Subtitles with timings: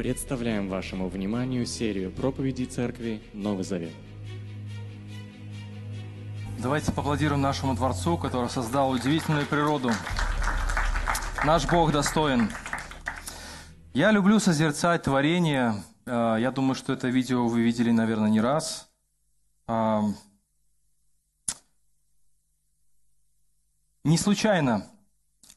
[0.00, 3.92] Представляем вашему вниманию серию проповедей Церкви Новый Завет.
[6.58, 9.90] Давайте поаплодируем нашему Творцу, который создал удивительную природу.
[11.44, 12.50] Наш Бог достоин.
[13.92, 15.74] Я люблю созерцать творение.
[16.06, 18.90] Э, Я думаю, что это видео вы видели, наверное, не раз.
[19.66, 20.04] А,
[24.04, 24.86] Не случайно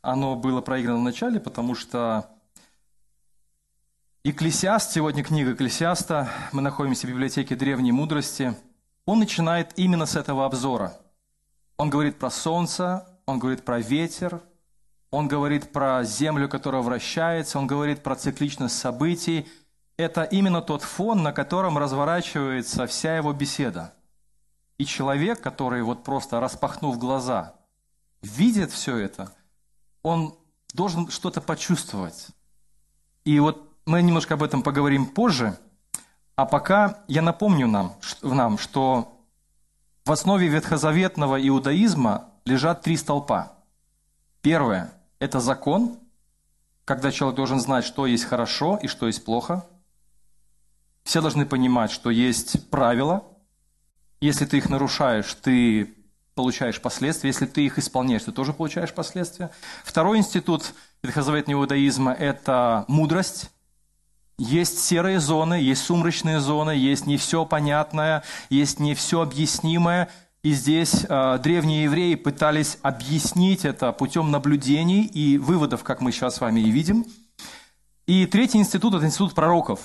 [0.02, 2.30] оно было проиграно в начале, потому что
[4.25, 8.55] Екклесиаст, сегодня книга Екклесиаста, мы находимся в библиотеке древней мудрости,
[9.05, 10.97] он начинает именно с этого обзора.
[11.75, 14.41] Он говорит про солнце, он говорит про ветер,
[15.11, 19.45] он говорит про землю, которая вращается, он говорит про цикличность событий.
[19.97, 23.93] Это именно тот фон, на котором разворачивается вся его беседа.
[24.78, 27.55] И человек, который вот просто распахнув глаза,
[28.21, 29.33] видит все это,
[30.01, 30.33] он
[30.73, 32.28] должен что-то почувствовать.
[33.25, 35.58] И вот мы немножко об этом поговорим позже.
[36.36, 39.20] А пока я напомню нам, нам, что
[40.06, 43.54] в основе ветхозаветного иудаизма лежат три столпа.
[44.42, 46.00] Первое– это закон,
[46.86, 49.66] когда человек должен знать, что есть хорошо и что есть плохо.
[51.04, 53.23] Все должны понимать, что есть правила.
[54.20, 55.94] Если ты их нарушаешь, ты
[56.36, 57.30] получаешь последствия.
[57.30, 59.52] Если ты их исполняешь, ты тоже получаешь последствия.
[59.84, 60.73] Второй институт
[61.04, 63.52] ветхозаветного иудаизма– это мудрость.
[64.38, 70.09] Есть серые зоны, есть сумрачные зоны, есть не все понятное, есть не все объяснимое.
[70.42, 76.36] И здесь э, древние евреи пытались объяснить это путем наблюдений и выводов, как мы сейчас
[76.36, 77.06] с вами и видим.
[78.08, 79.80] И третий институт– это институт пророков,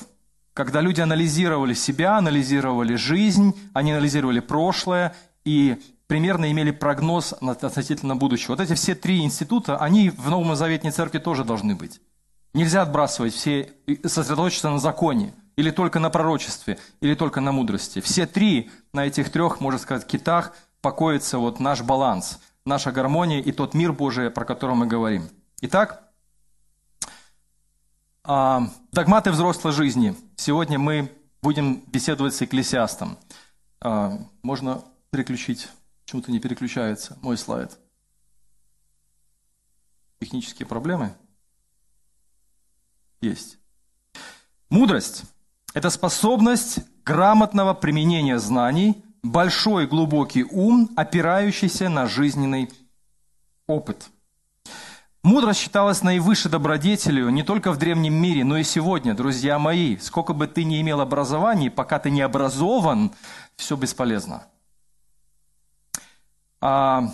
[0.54, 8.52] когда люди анализировали себя, анализировали жизнь, они анализировали прошлое и примерно имели прогноз относительно будущего.
[8.52, 12.00] Вот эти все три института, они в Новом Заветной Церкви тоже должны быть.
[12.54, 13.72] Нельзя отбрасывать все,
[14.04, 18.00] сосредоточиться на законе, или только на пророчестве, или только на мудрости.
[18.00, 23.52] Все три, на этих трех, можно сказать, китах покоится вот наш баланс, наша гармония и
[23.52, 25.28] тот мир Божий, про который мы говорим.
[25.60, 26.08] Итак,
[28.22, 30.14] а, догматы взрослой жизни.
[30.36, 31.10] Сегодня мы
[31.42, 33.18] будем беседовать с экклесиастом.
[33.80, 35.68] А, можно переключить?
[36.04, 37.76] Почему-то не переключается мой слайд.
[40.20, 41.14] Технические проблемы?
[43.20, 43.58] Есть.
[44.70, 45.24] Мудрость–
[45.74, 52.70] это способность грамотного применения знаний, большой глубокий ум, опирающийся на жизненный
[53.66, 54.10] опыт.
[55.24, 59.96] Мудрость считалась наивысшей добродетелью не только в древнем мире, но и сегодня, друзья мои.
[59.96, 63.12] Сколько бы ты ни имел образований, пока ты не образован,
[63.56, 64.46] все бесполезно.
[66.60, 67.12] А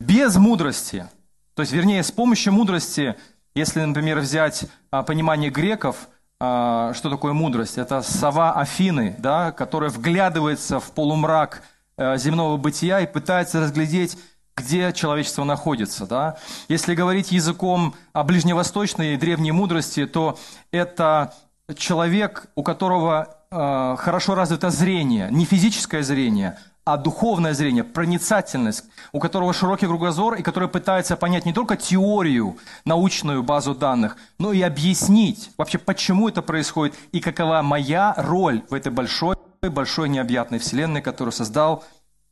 [0.00, 1.08] без мудрости,
[1.54, 3.14] то есть, вернее, с помощью мудрости–
[3.54, 6.08] если, например, взять а, понимание греков,
[6.40, 7.78] а, что такое мудрость?
[7.78, 11.62] Это сова Афины, да, которая вглядывается в полумрак
[11.96, 14.18] а, земного бытия и пытается разглядеть,
[14.56, 16.06] где человечество находится.
[16.06, 16.36] Да?
[16.68, 20.38] Если говорить языком о ближневосточной древней мудрости, то
[20.70, 21.34] это
[21.76, 29.18] человек, у которого э, хорошо развито зрение, не физическое зрение, а духовное зрение, проницательность, у
[29.18, 34.60] которого широкий кругозор и который пытается понять не только теорию, научную базу данных, но и
[34.60, 41.00] объяснить вообще, почему это происходит и какова моя роль в этой большой, большой необъятной вселенной,
[41.00, 41.84] которую создал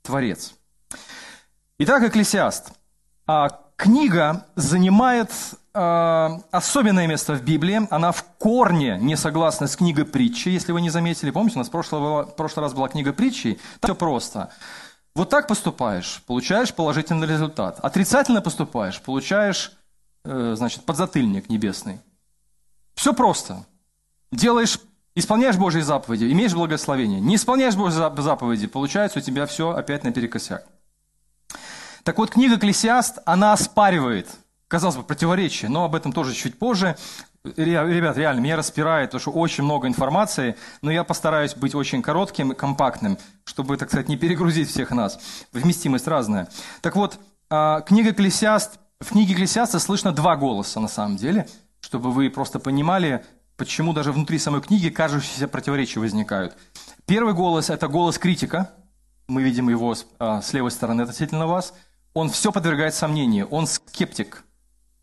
[0.03, 0.55] Творец.
[1.79, 2.73] Итак, Экклесиаст.
[3.27, 5.31] А книга занимает
[5.75, 7.87] э, особенное место в Библии.
[7.91, 11.31] Она в корне не согласна с книгой притчи, если вы не заметили.
[11.31, 13.59] Помните, у нас в прошлый, в прошлый раз была книга притчи.
[13.81, 14.51] Там все просто.
[15.15, 17.79] Вот так поступаешь, получаешь положительный результат.
[17.83, 19.73] Отрицательно поступаешь, получаешь,
[20.25, 22.01] э, значит, подзатыльник небесный.
[22.95, 23.67] Все просто.
[24.31, 24.79] Делаешь,
[25.15, 27.21] исполняешь Божьи заповеди, имеешь благословение.
[27.21, 30.67] Не исполняешь Божьи заповеди, получается у тебя все опять наперекосяк.
[32.05, 34.29] Так вот, книга «Экклесиаст», она оспаривает,
[34.73, 36.97] казалось бы, противоречие, но об этом тоже чуть позже.
[37.45, 42.53] Ребят, реально, меня распирает, потому что очень много информации, но я постараюсь быть очень коротким
[42.53, 45.19] и компактным, чтобы, так сказать, не перегрузить всех нас.
[45.53, 46.49] Вместимость разная.
[46.81, 47.21] Так вот,
[47.51, 51.47] а, книга «Экклесиаст», в книге «Экклесиаста» слышно два голоса на самом деле,
[51.81, 53.27] чтобы вы просто понимали,
[53.59, 56.57] почему даже внутри самой книги кажущиеся противоречия возникают.
[57.05, 58.71] Первый голос– это голос критика.
[59.29, 61.75] Мы видим его с, а, с левой стороны относительно вас–
[62.15, 64.45] он все подвергает сомнению, он скептик,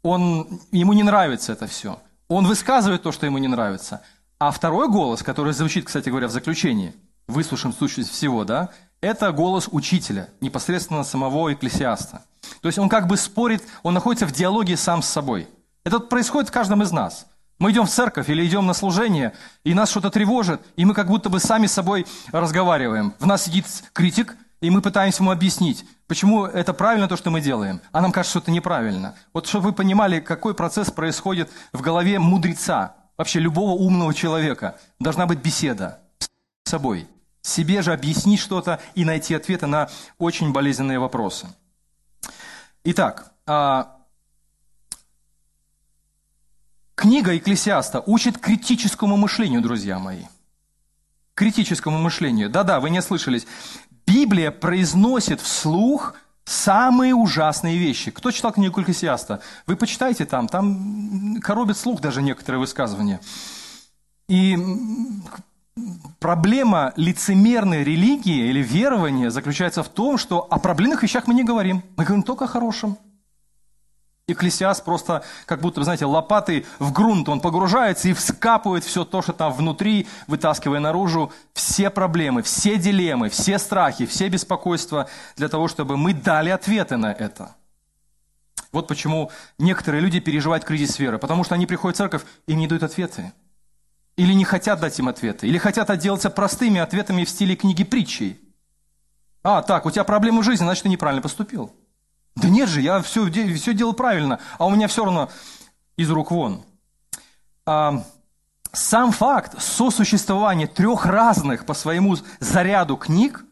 [0.03, 1.99] он, ему не нравится это все.
[2.27, 4.01] Он высказывает то, что ему не нравится.
[4.39, 6.95] А второй голос, который звучит, кстати говоря, в заключении,
[7.27, 8.69] выслушаем сущность всего, да,
[9.01, 12.23] это голос учителя, непосредственно самого экклесиаста.
[12.61, 15.47] То есть он как бы спорит, он находится в диалоге сам с собой.
[15.83, 17.27] Это происходит в каждом из нас.
[17.59, 19.33] Мы идем в церковь или идем на служение,
[19.65, 23.13] и нас что-то тревожит, и мы как будто бы сами с собой разговариваем.
[23.19, 27.41] В нас сидит критик, и мы пытаемся ему объяснить, почему это правильно то, что мы
[27.41, 29.15] делаем, а нам кажется, что это неправильно.
[29.33, 34.79] Вот чтобы вы понимали, какой процесс происходит в голове мудреца, вообще любого умного человека.
[34.97, 37.05] Должна быть беседа с собой.
[37.41, 41.47] Себе же объяснить что-то и найти ответы на очень болезненные вопросы.
[42.85, 43.97] Итак, а,
[46.95, 50.23] книга Екклесиаста учит критическому мышлению, друзья мои.
[51.33, 52.49] Критическому мышлению.
[52.49, 53.45] Да-да, вы не слышались.
[54.09, 58.09] Библия произносит вслух самые ужасные вещи.
[58.09, 59.41] Кто читал книгу Екклесиаста?
[59.67, 63.19] Вы почитайте там, там коробит слух даже некоторые высказывания.
[64.27, 64.57] И
[66.19, 71.83] проблема лицемерной религии или верования заключается в том, что о проблемных вещах мы не говорим.
[71.95, 72.97] Мы говорим только о хорошем.
[74.29, 79.33] Экклесиаст просто, как будто, знаете, лопатой в грунт он погружается и вскапывает все то, что
[79.33, 85.97] там внутри, вытаскивая наружу все проблемы, все дилеммы, все страхи, все беспокойства, для того, чтобы
[85.97, 87.55] мы дали ответы на это.
[88.71, 92.67] Вот почему некоторые люди переживают кризис веры, потому что они приходят в церковь и не
[92.67, 93.33] дают ответы.
[94.15, 98.39] Или не хотят дать им ответы, или хотят отделаться простыми ответами в стиле книги притчей.
[99.41, 101.73] А, так, у тебя проблемы в жизни, значит, ты неправильно поступил.
[102.35, 105.29] Да нет же, я все, все делал правильно, а у меня все равно
[105.97, 106.63] из рук вон.
[107.65, 108.03] А,
[108.71, 113.45] сам факт сосуществования трех разных по своему заряду книг,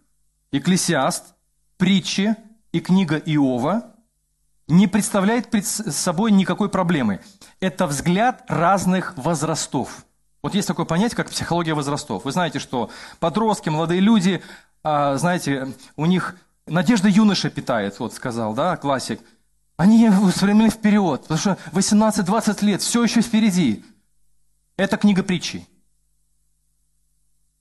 [0.51, 1.35] Экклесиаст,
[1.77, 2.35] притчи
[2.71, 3.95] и книга Иова,
[4.67, 7.21] не представляет пред собой никакой проблемы.
[7.59, 10.05] Это взгляд разных возрастов.
[10.41, 12.25] Вот есть такое понятие, как психология возрастов.
[12.25, 12.89] Вы знаете, что
[13.19, 14.41] подростки, молодые люди,
[14.83, 16.35] а, знаете, у них
[16.67, 19.21] надежда юноша питает, вот сказал, да, классик.
[19.75, 23.85] Они устремлены вперед, потому что 18-20 лет, все еще впереди.
[24.75, 25.67] Это книга притчи.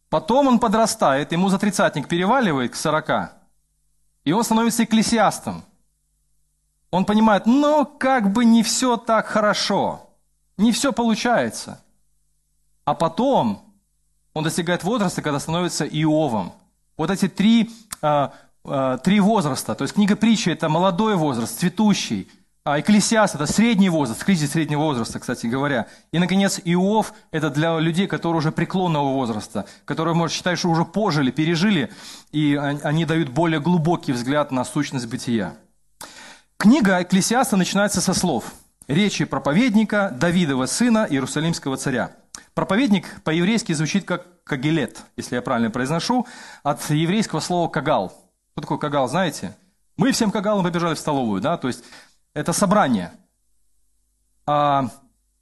[0.08, 3.32] Потом он подрастает, ему за тридцатник переваливает к 40,
[4.24, 5.64] и он становится экклесиастом.
[6.90, 10.08] Он понимает, ну, как бы не все так хорошо,
[10.56, 11.82] не все получается–
[12.86, 13.74] а потом
[14.32, 16.52] он достигает возраста, когда становится Иовом.
[16.96, 17.68] Вот эти три,
[18.00, 18.28] э,
[18.68, 19.74] э, три возраста.
[19.74, 22.28] То есть книга притчи– это молодой возраст, цветущий.
[22.64, 25.86] А Экклесиаст– это средний возраст, кризис среднего возраста, кстати говоря.
[26.12, 30.84] И, наконец, Иов– это для людей, которые уже преклонного возраста, которые, может, считать, что уже
[30.84, 31.92] пожили, пережили,
[32.32, 35.54] и они дают более глубокий взгляд на сущность бытия.
[36.56, 38.52] Книга Экклесиаста начинается со слов
[38.88, 42.10] речи проповедника Давидова сына Иерусалимского царя–
[42.54, 46.26] Проповедник по-еврейски звучит как кагелет, если я правильно произношу,
[46.62, 48.12] от еврейского слова кагал.
[48.56, 49.54] Что такое кагал, знаете?
[49.98, 51.84] Мы всем кагалом побежали в столовую, да, то есть
[52.32, 53.12] это собрание.
[54.46, 54.88] А,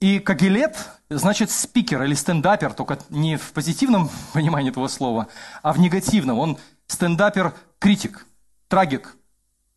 [0.00, 0.76] и кагелет
[1.08, 5.28] значит спикер или стендапер, только не в позитивном понимании этого слова,
[5.62, 6.40] а в негативном.
[6.40, 6.58] Он
[6.88, 8.26] стендапер-критик,
[8.66, 9.16] трагик.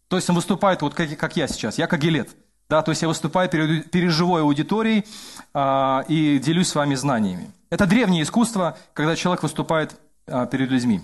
[0.07, 2.35] То есть он выступает вот как, как я сейчас, я кагелет–
[2.69, 5.05] да, то есть я выступаю перед, перед живой аудиторией
[5.53, 7.51] а, и делюсь с вами знаниями.
[7.69, 9.97] Это древнее искусство, когда человек выступает
[10.27, 11.01] а, перед людьми.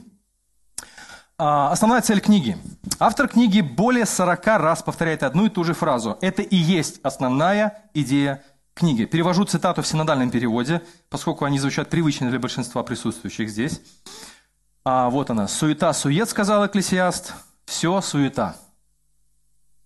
[1.46, 2.58] А, основная цель книги.
[3.00, 6.18] Автор книги более 40 раз повторяет одну и ту же фразу.
[6.22, 8.42] Это и есть основная идея
[8.74, 9.04] книги.
[9.04, 13.82] Перевожу цитату в синодальном переводе, поскольку они звучат привычно для большинства присутствующих здесь.
[14.86, 15.50] А, вот она.
[15.50, 17.34] «Суета-сует», сказал Экклесиаст.
[17.66, 18.56] «Все суета».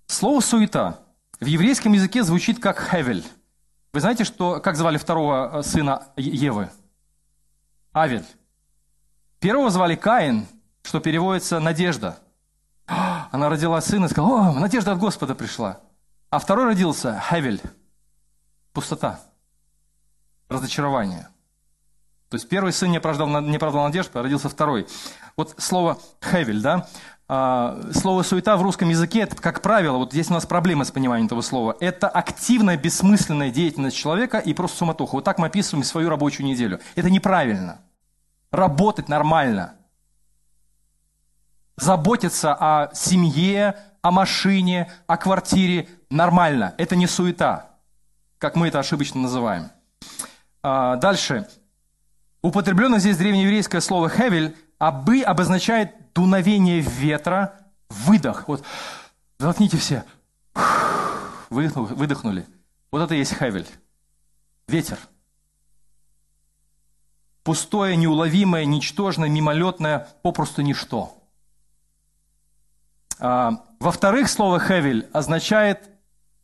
[0.06, 1.00] Слово «суета»
[1.40, 3.26] в еврейском языке звучит как «хевель».
[3.94, 6.70] Вы знаете, что, как звали второго э, сына Евы?
[7.96, 8.26] Авель.
[9.40, 10.46] Первого звали Каин,
[10.88, 12.18] что переводится «надежда».
[12.86, 15.82] Она родила сына и сказала, о, надежда от Господа пришла.
[16.30, 17.62] А второй родился Хевель.
[18.72, 19.20] Пустота.
[20.48, 21.28] Разочарование.
[22.30, 24.88] То есть первый сын не оправдал, не оправдал надежду, а родился второй.
[25.36, 26.88] Вот слово «хевель», да,
[27.28, 30.92] а, слово «суета» в русском языке, это, как правило, вот здесь у нас проблемы с
[30.92, 35.16] пониманием этого слова, это активная, бессмысленная деятельность человека и просто суматоха.
[35.16, 36.80] Вот так мы описываем свою рабочую неделю.
[36.96, 37.82] Это неправильно.
[38.52, 39.74] Работать нормально.
[41.78, 46.74] Заботиться о семье, о машине, о квартире нормально.
[46.78, 47.70] Это не суета,
[48.40, 49.70] как мы это ошибочно называем.
[50.64, 51.48] А, дальше.
[52.42, 57.54] Употребленное здесь древнееврейское слово «хевель» обы обозначает дуновение ветра,
[57.90, 58.48] выдох.
[58.48, 58.64] Вот,
[59.40, 60.04] заткните все.
[61.50, 62.46] Выдохнули.
[62.92, 63.68] Вот это и есть хевель.
[64.68, 64.98] Ветер.
[67.44, 71.17] Пустое, неуловимое, ничтожное, мимолетное, попросту ничто.
[73.20, 75.90] А, во-вторых, слово хевель означает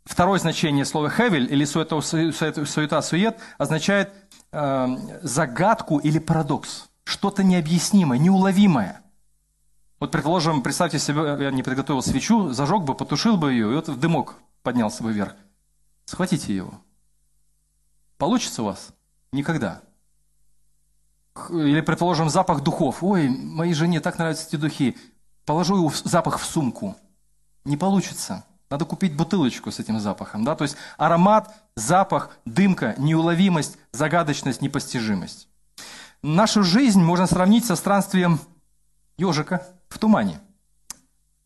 [0.06, 4.14] второе значение слова «хевель» или «суета-сует» означает
[4.52, 4.88] э,
[5.22, 6.90] загадку или парадокс.
[7.04, 9.02] Что-то необъяснимое, неуловимое.
[10.00, 14.00] Вот, предположим, представьте себе, я не подготовил свечу, зажег бы, потушил бы ее, и вот
[14.00, 15.36] дымок поднялся бы вверх.
[16.06, 16.82] Схватите его.
[18.18, 18.90] Получится у вас?
[19.32, 19.82] Никогда.
[21.50, 23.04] Или, предположим, запах духов.
[23.04, 24.98] Ой, моей жене так нравятся эти духи.
[25.46, 26.96] Положу его запах в сумку.
[27.66, 28.46] Не получится.
[28.70, 30.44] Надо купить бутылочку с этим запахом.
[30.44, 30.56] Да?
[30.56, 35.48] То есть аромат, запах, дымка, неуловимость, загадочность, непостижимость.
[36.22, 38.40] Нашу жизнь можно сравнить со странствием
[39.18, 40.40] ежика в тумане.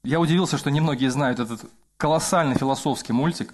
[0.04, 1.62] Я удивился, что немногие знают этот
[1.98, 3.54] колоссальный философский мультик.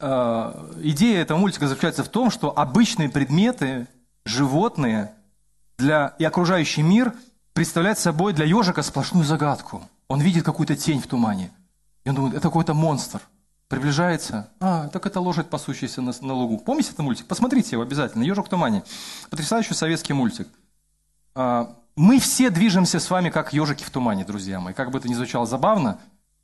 [0.00, 3.88] Э, идея этого мультика заключается в том, что обычные предметы,
[4.24, 5.14] животные
[5.78, 7.14] для, и окружающий мир
[7.52, 9.82] представляют собой для ежика сплошную загадку.
[10.08, 11.50] Он видит какую-то тень в тумане.
[12.04, 13.20] И он думает, это какой-то монстр.
[13.68, 14.48] Приближается.
[14.60, 16.58] А, так это лошадь, пасущаяся на, на лугу.
[16.58, 17.26] Помните этот мультик?
[17.26, 18.22] Посмотрите его обязательно.
[18.22, 18.82] «Ежик в тумане».
[19.28, 20.48] Потрясающий советский мультик.
[21.34, 24.72] А, мы все движемся с вами как ежики в тумане, друзья мои.
[24.72, 25.98] Как бы это ни звучало забавно.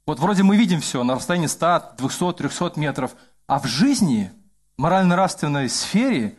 [0.07, 3.13] Вот вроде мы видим все на расстоянии 100, 200, 300 метров.
[3.47, 4.31] А в жизни,
[4.77, 6.37] морально-нравственной сфере,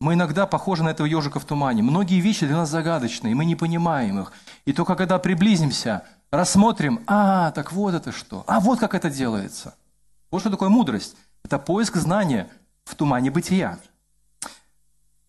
[0.00, 1.82] мы иногда похожи на этого ежика в тумане.
[1.82, 4.32] Многие вещи для нас загадочные, мы не понимаем их.
[4.64, 9.74] И только когда приблизимся, рассмотрим, а, так вот это что, а вот как это делается–
[10.30, 11.16] вот что такое мудрость.
[11.44, 12.48] Это поиск знания
[12.84, 13.78] в тумане бытия.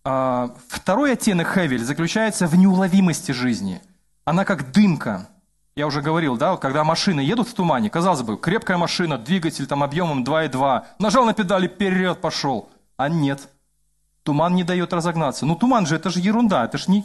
[0.03, 3.81] А, второй оттенок Хевель заключается в неуловимости жизни.
[4.25, 5.29] Она как дымка.
[5.75, 9.83] Я уже говорил, да, когда машины едут в тумане, казалось бы, крепкая машина, двигатель там
[9.83, 12.69] объемом 2,2, нажал на педали, вперед пошел.
[12.97, 13.47] А нет.
[14.27, 15.45] Туман не дает разогнаться.
[15.45, 17.03] Ну, туман же, это же ерунда, это же не,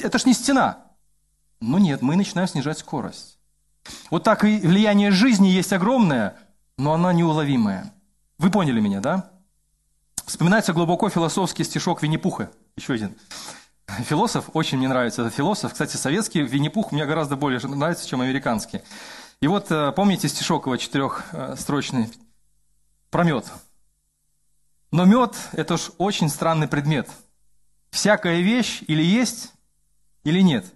[0.00, 0.78] это ж не стена.
[1.60, 3.38] Ну нет, мы начинаем снижать скорость.
[4.10, 6.36] Вот так и влияние жизни есть огромное–
[6.78, 7.92] но она неуловимая.
[8.38, 9.30] Вы поняли меня, да?
[10.26, 12.50] Вспоминается глубоко философский стишок Винни-Пуха.
[12.76, 13.16] Еще один.
[13.86, 15.72] Философ, очень мне нравится этот философ.
[15.72, 18.82] Кстати, советский Винни-Пух мне гораздо более нравится, чем американский.
[19.40, 22.10] И вот э, помните стишок его четырехстрочный
[23.10, 23.50] про мед.
[24.90, 27.08] Но мед– это уж очень странный предмет.
[27.90, 29.52] Всякая вещь или есть,
[30.24, 30.66] или нет.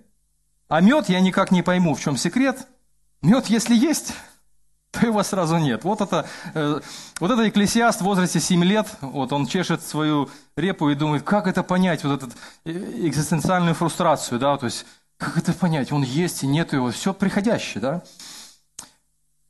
[0.69, 2.67] А мед я никак не пойму, в чем секрет.
[3.23, 4.13] Мед, если есть,
[4.91, 5.85] то его сразу нет.
[5.85, 6.81] Вот это, э,
[7.19, 11.47] вот это экклесиаст в возрасте 7 лет, вот он чешет свою репу и думает, как
[11.47, 12.33] это понять, вот эту
[12.65, 12.71] э,
[13.07, 14.87] экзистенциальную фрустрацию, да, то есть,
[15.17, 18.03] как это понять, он есть и нет его, все приходящее, да.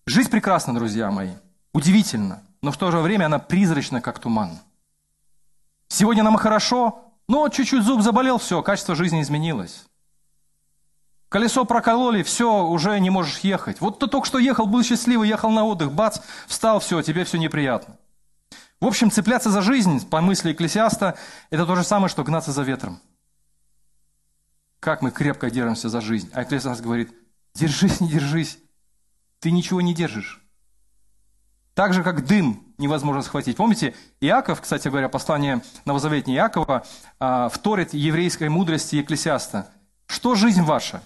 [0.07, 1.31] Жизнь прекрасна, друзья мои,
[1.73, 4.59] удивительно, но в то же время она призрачна, как туман.
[5.89, 9.85] Сегодня нам хорошо, но чуть-чуть зуб заболел, все, качество жизни изменилось.
[11.29, 13.81] Колесо прокололи, все, уже не можешь ехать.
[13.81, 17.39] Вот ты только что ехал, был счастливый, ехал на отдых, бац, встал, все, тебе все
[17.39, 17.97] неприятно.
[18.81, 21.17] В общем, цепляться за жизнь, по мысли Экклесиаста,
[21.51, 23.01] это то же самое, что гнаться за ветром.
[24.81, 26.31] Как мы крепко держимся за жизнь.
[26.33, 27.15] А Экклесиаст говорит,
[27.55, 28.59] держись, не держись,
[29.39, 30.40] ты ничего не держишь.
[31.81, 33.57] Так же, как дым невозможно схватить.
[33.57, 36.85] Помните, Иаков, кстати говоря, послание Новозаветния Иакова,
[37.19, 39.67] а, вторит еврейской мудрости Екклесиаста.
[40.07, 41.03] Что жизнь ваша?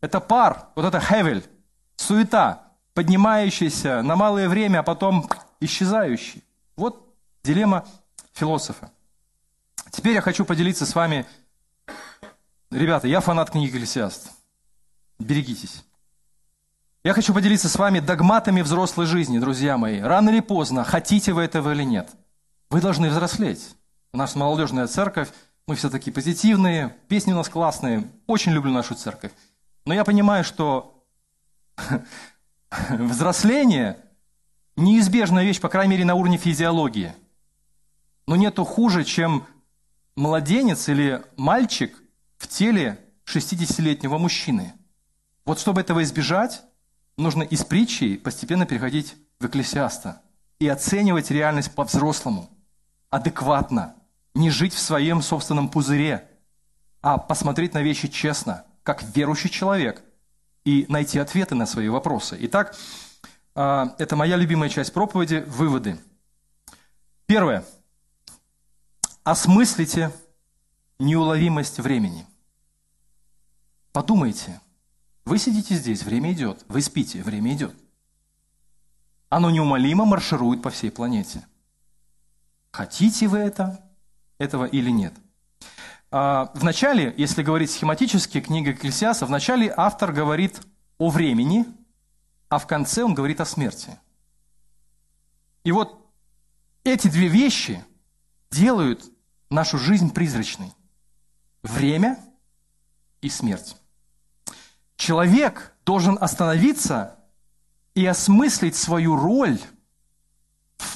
[0.00, 1.44] Это пар, вот это хевель,
[1.94, 2.64] суета,
[2.94, 6.42] поднимающийся на малое время, а потом исчезающий.
[6.74, 7.14] Вот
[7.44, 7.86] дилемма
[8.32, 8.90] философа.
[9.92, 11.26] Теперь я хочу поделиться с вами,
[12.72, 14.32] ребята, я фанат книги «Экклесиаст».
[15.20, 15.84] Берегитесь.
[17.06, 20.00] Я хочу поделиться с вами догматами взрослой жизни, друзья мои.
[20.00, 22.10] Рано или поздно, хотите вы этого или нет,
[22.68, 23.76] вы должны взрослеть.
[24.12, 25.28] У нас молодежная церковь,
[25.68, 28.10] мы все такие позитивные, песни у нас классные.
[28.26, 29.30] Очень люблю нашу церковь.
[29.84, 31.06] Но я понимаю, что
[32.90, 33.98] взросление–
[34.76, 37.14] неизбежная вещь, по крайней мере, на уровне физиологии.
[38.26, 39.46] Но нету хуже, чем
[40.16, 41.96] младенец или мальчик
[42.36, 44.72] в теле 60-летнего мужчины.
[45.44, 46.65] Вот чтобы этого избежать,
[47.16, 50.22] нужно из притчи постепенно переходить в экклесиаста
[50.58, 52.50] и оценивать реальность по-взрослому,
[53.10, 53.94] адекватно,
[54.34, 56.28] не жить в своем собственном пузыре,
[57.02, 60.04] а посмотреть на вещи честно– как верующий человек
[60.64, 62.38] и найти ответы на свои вопросы.
[62.42, 62.76] Итак,
[63.56, 65.98] а, это моя любимая часть проповеди– выводы.
[67.26, 67.64] Первое.
[69.24, 70.12] Осмыслите
[71.00, 72.26] неуловимость времени.
[73.90, 74.60] Подумайте.
[75.26, 76.64] Вы сидите здесь, время идет.
[76.68, 77.74] Вы спите, время идет.
[79.28, 81.44] Оно неумолимо марширует по всей планете.
[82.70, 83.84] Хотите вы это,
[84.38, 85.12] этого или нет?
[86.12, 90.60] А, в начале, если говорить схематически, книга Экклесиаса, в начале автор говорит
[90.96, 91.66] о времени,
[92.48, 93.98] а в конце он говорит о смерти.
[95.64, 96.08] И вот
[96.84, 97.84] эти две вещи
[98.52, 99.04] делают
[99.50, 100.72] нашу жизнь призрачной.
[101.64, 102.16] Время
[103.22, 103.76] и смерть.
[104.96, 107.16] Человек должен остановиться
[107.94, 109.58] и осмыслить свою роль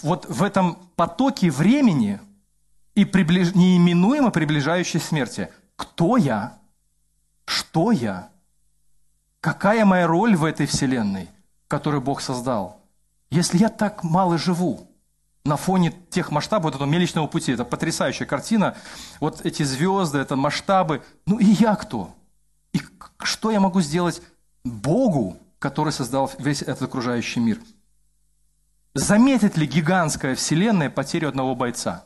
[0.03, 2.21] вот в этом потоке времени
[2.95, 3.55] и приближ...
[3.55, 5.51] неименуемо приближающей смерти.
[5.77, 6.59] Кто я?
[7.45, 8.31] Что я?
[9.41, 11.29] Какая моя роль в этой вселенной,
[11.69, 12.81] которую Бог создал?
[13.31, 14.87] Если я так мало живу,
[15.45, 18.77] на фоне тех масштабов вот этого Млечного пути, это потрясающая картина,
[19.21, 22.15] вот эти звезды, это масштабы, ну и я кто?
[22.73, 22.81] И
[23.23, 24.23] что я могу сделать
[24.65, 27.59] Богу, который создал весь этот окружающий мир?
[28.95, 32.05] Заметит ли гигантская вселенная потерю одного бойца?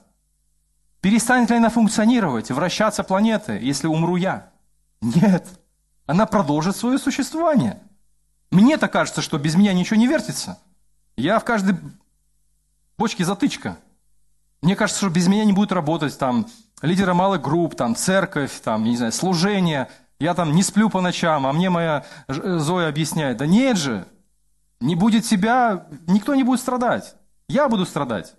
[1.00, 4.50] Перестанет ли она функционировать, вращаться планеты, если умру я?
[5.00, 5.46] Нет.
[6.06, 7.82] Она продолжит свое существование.
[8.50, 10.58] Мне-то кажется, что без меня ничего не вертится.
[11.16, 11.76] Я в каждой
[12.96, 13.78] бочке затычка.
[14.62, 16.46] Мне кажется, что без меня не будет работать там
[16.80, 19.90] лидеры малых групп, там церковь, там, не знаю, служение.
[20.20, 23.38] Я там не сплю по ночам, а мне моя Зоя объясняет.
[23.38, 24.06] Да нет же,
[24.80, 27.16] не будет тебя, никто не будет страдать.
[27.48, 28.34] Я буду страдать.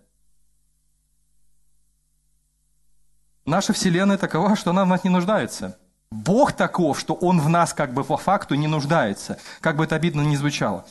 [3.45, 5.77] Наша Вселенная такова, что она в нас не нуждается.
[6.11, 9.95] Бог таков, что Он в нас как бы по факту не нуждается, как бы это
[9.95, 10.85] обидно ни звучало.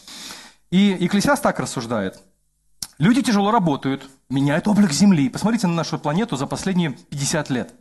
[0.71, 2.23] И Екклесиас так рассуждает.
[2.99, 5.29] Люди тяжело работают, меняют облик Земли.
[5.29, 7.75] Посмотрите на нашу планету за последние 50 лет.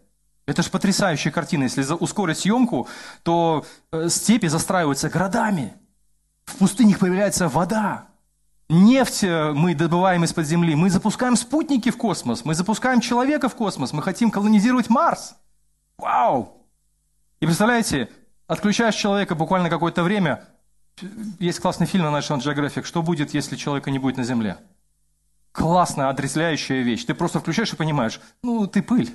[0.45, 1.63] Это же потрясающая картина.
[1.63, 2.87] Если ускорить съемку,
[3.23, 5.73] то э, степи застраиваются городами.
[6.45, 8.07] В пустынях появляется вода.
[8.67, 10.75] Нефть э, мы добываем из-под земли.
[10.75, 12.43] Мы запускаем спутники в космос.
[12.43, 13.93] Мы запускаем человека в космос.
[13.93, 15.35] Мы хотим колонизировать Марс.
[15.97, 16.67] Вау!
[17.39, 18.09] И представляете,
[18.47, 20.45] отключаешь человека буквально какое-то время.
[21.39, 22.83] Есть классный фильм на National Geographic.
[22.83, 24.57] Что будет, если человека не будет на Земле?
[25.53, 27.05] Классная, отрезвляющая вещь.
[27.05, 29.11] Ты просто включаешь и понимаешь, ну, ты пыль.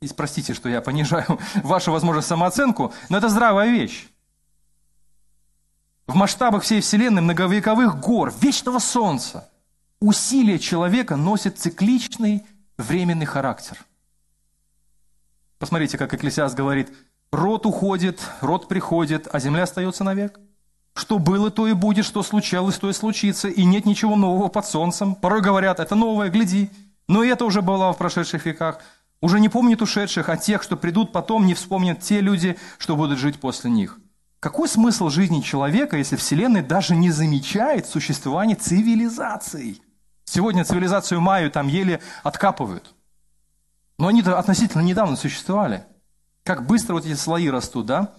[0.00, 4.08] И простите, что я понижаю вашу, возможно, самооценку, но это здравая вещь.
[6.06, 9.48] В масштабах всей Вселенной, многовековых гор, вечного Солнца,
[10.00, 12.46] усилия человека носят цикличный
[12.78, 13.76] временный характер.
[15.58, 16.90] Посмотрите, как Экклесиас говорит,
[17.32, 20.38] род уходит, род приходит, а земля остается навек.
[20.94, 24.66] Что было, то и будет, что случалось, то и случится, и нет ничего нового под
[24.66, 25.14] солнцем.
[25.14, 26.70] Порой говорят, это новое, гляди.
[27.08, 28.80] Но это уже было в прошедших веках.
[29.20, 33.18] Уже не помнят ушедших, а тех, что придут потом, не вспомнят те люди, что будут
[33.18, 33.98] жить после них.
[34.40, 39.82] Какой смысл жизни человека, если Вселенная даже не замечает существование цивилизаций?
[40.24, 42.94] Сегодня цивилизацию Майю там еле откапывают.
[43.98, 45.84] Но они-то относительно недавно существовали.
[46.44, 48.14] Как быстро вот эти слои растут, да?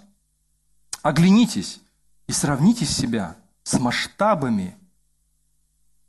[1.02, 1.80] Оглянитесь
[2.28, 4.76] и сравните себя с масштабами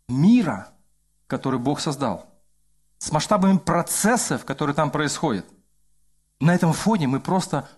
[0.08, 0.70] мира,
[1.28, 2.29] который Бог создал,
[3.00, 5.46] с масштабами процессов, которые там происходят.
[6.38, 7.68] На этом фоне мы просто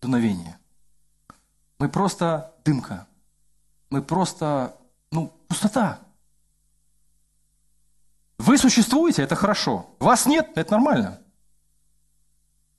[0.00, 0.58] дуновение.
[1.78, 3.06] Мы просто дымка.
[3.90, 4.76] Мы просто,
[5.10, 6.00] ну, пустота.
[8.38, 9.90] Вы существуете, это хорошо.
[9.98, 11.20] Вас нет, это нормально.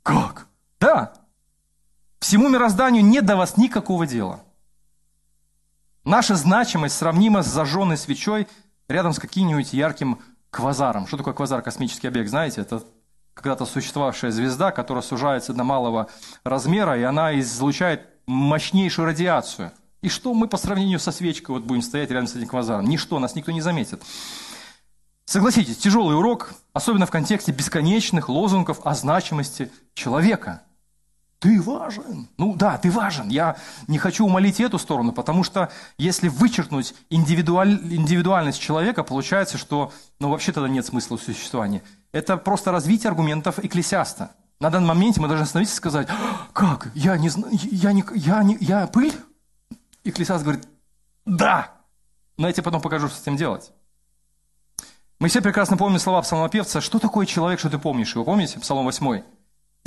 [0.01, 0.47] Как?
[0.79, 1.13] Да.
[2.19, 4.43] Всему мирозданию нет до вас никакого дела.
[6.03, 8.47] Наша значимость сравнима с зажженной свечой
[8.87, 10.19] рядом с каким-нибудь ярким
[10.51, 11.07] квазаром.
[11.07, 11.61] Что такое квазар?
[11.61, 12.61] Космический объект, знаете?
[12.61, 12.83] Это
[13.33, 16.07] когда-то существовавшая звезда, которая сужается до малого
[16.43, 19.71] размера, и она излучает мощнейшую радиацию.
[20.01, 22.85] И что мы по сравнению со свечкой вот будем стоять рядом с этим квазаром?
[22.85, 24.01] Ничто, нас никто не заметит.
[25.25, 30.61] Согласитесь, тяжелый урок, особенно в контексте бесконечных лозунгов о значимости человека.
[31.39, 32.27] Ты важен.
[32.37, 33.29] Ну да, ты важен.
[33.29, 37.79] Я не хочу умолить эту сторону, потому что если вычеркнуть индивидуаль...
[37.93, 41.83] индивидуальность человека, получается, что ну, вообще тогда нет смысла существования.
[42.11, 44.31] Это просто развитие аргументов экклесиаста.
[44.59, 48.03] На данный момент мы должны остановиться и сказать, «А, как, я не знаю, я не,
[48.15, 49.13] я не, я пыль?
[50.03, 50.67] Экклесиаст говорит,
[51.25, 51.71] да.
[52.37, 53.71] Но я тебе потом покажу, что с этим делать.
[55.19, 56.81] Мы все прекрасно помним слова псалмопевца.
[56.81, 58.23] Что такое человек, что ты помнишь его?
[58.23, 58.59] Помните?
[58.59, 59.23] Псалом 8.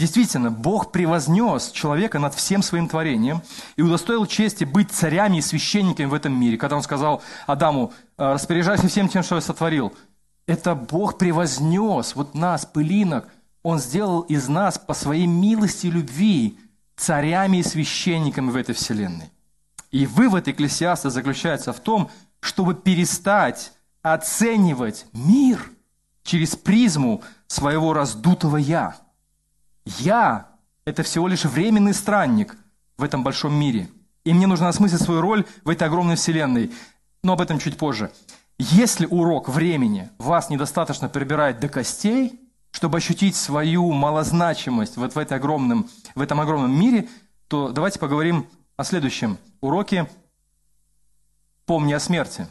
[0.01, 3.43] Действительно, Бог превознес человека над всем своим творением
[3.77, 6.57] и удостоил чести быть царями и священниками в этом мире.
[6.57, 9.93] Когда он сказал Адаму, «Э, распоряжайся всем тем, что я сотворил.
[10.47, 13.29] Это Бог превознес вот нас, пылинок.
[13.63, 16.59] Он сделал из нас по своей милости и любви
[16.97, 19.31] царями и священниками в этой вселенной.
[19.91, 22.11] И вывод Экклесиаста заключается в том,
[22.41, 25.71] чтобы перестать оценивать мир
[26.23, 28.97] через призму своего раздутого «я».
[29.85, 30.49] «Я»–
[30.85, 32.57] это всего лишь временный странник
[32.97, 33.89] в этом большом мире.
[34.25, 36.73] И мне нужно осмыслить свою роль в этой огромной вселенной.
[37.23, 38.13] Но об этом чуть позже.
[38.59, 42.39] Если урок времени вас недостаточно прибирает до костей,
[42.73, 47.09] чтобы ощутить свою малозначимость вот в, этой огромном, в этом огромном мире,
[47.49, 50.09] то давайте поговорим о следующем уроке
[51.67, 52.47] «Помни о смерти».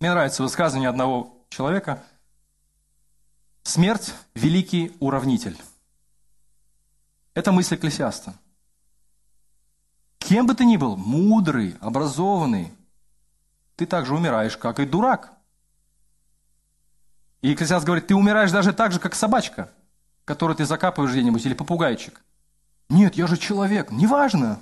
[0.00, 2.02] Мне нравится высказывание одного человека.
[3.68, 5.54] Смерть– великий уравнитель.
[7.34, 8.32] Это мысль Экклесиаста.
[10.18, 12.72] Кем бы ты ни был, мудрый, образованный,
[13.76, 15.34] ты также умираешь, как и дурак.
[17.42, 19.70] И Экклесиаст говорит, ты умираешь даже так же, как собачка,
[20.24, 22.22] которую ты закапываешь где-нибудь, или попугайчик.
[22.88, 23.90] Нет, я же человек.
[23.90, 24.60] Неважно.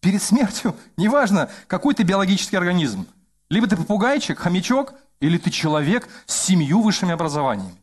[0.00, 3.06] Перед смертью, неважно, какой ты биологический организм.
[3.50, 7.76] Либо ты попугайчик, хомячок, или ты человек с семью высшими образованиями.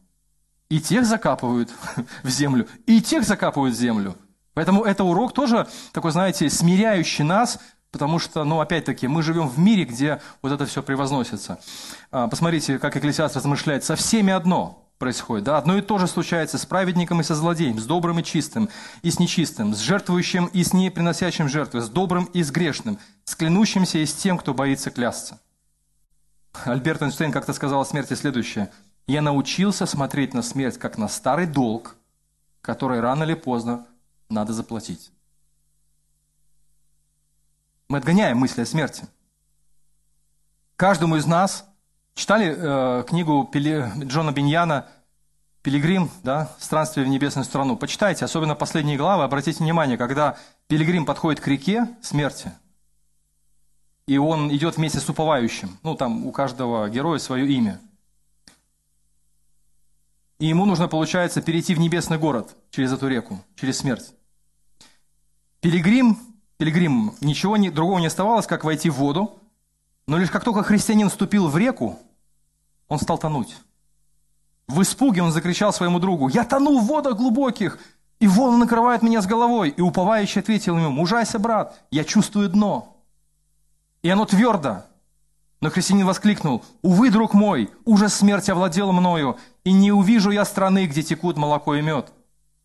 [0.73, 1.69] И тех закапывают
[2.23, 4.15] в землю, и тех закапывают в землю.
[4.55, 7.59] Поэтому это урок тоже такой, знаете, смиряющий нас,
[7.91, 11.59] потому что, ну, опять-таки, мы живем в мире, где вот это все превозносится.
[12.09, 13.83] А, посмотрите, как Экклесиаст размышляет.
[13.83, 15.43] Со всеми одно происходит.
[15.43, 15.59] Да?
[15.59, 18.67] Одно и то же случается с праведником и со злодеем, с добрым и чистым,
[19.03, 23.35] и с нечистым, с жертвующим и с неприносящим жертвы, с добрым и с грешным, с
[23.35, 25.39] клянущимся и с тем, кто боится клясться.
[26.65, 28.71] Альберт Эйнштейн как-то сказал о смерти следующее.
[29.07, 31.95] «Я научился смотреть на смерть как на старый долг,
[32.61, 33.85] который рано или поздно
[34.29, 35.11] надо заплатить».
[37.89, 39.05] Мы отгоняем мысли о смерти.
[40.75, 41.65] Каждому из нас
[42.15, 44.87] читали э, книгу Пили, Джона Биньяна
[45.61, 47.77] «Пилигрим, да, странствие в небесную страну».
[47.77, 50.37] Почитайте, особенно последние главы, обратите внимание, когда
[50.67, 52.51] Пилигрим подходит к реке смерти–
[54.05, 55.77] и он идет вместе с уповающим.
[55.81, 57.79] Ну, там у каждого героя свое имя.
[60.43, 64.11] И ему нужно, получается, перейти в небесный город через эту реку, через смерть.
[65.61, 66.17] Пилигрим,
[66.57, 69.39] пилигрим, ничего не, другого не оставалось, как войти в воду,
[70.05, 71.97] но лишь как только христианин вступил в реку,
[72.89, 73.55] он стал тонуть.
[74.67, 77.79] В испуге он закричал своему другу, «Я тону в водах глубоких,
[78.19, 82.97] и волны накрывают меня с головой!» И уповающий ответил ему, «Мужайся, брат, я чувствую дно»
[84.01, 84.83] и оно твердо.
[85.61, 90.85] Но христианин воскликнул, «Увы, друг мой, ужас смерти овладел мною, и не увижу я страны,
[90.85, 92.11] где текут молоко и мед».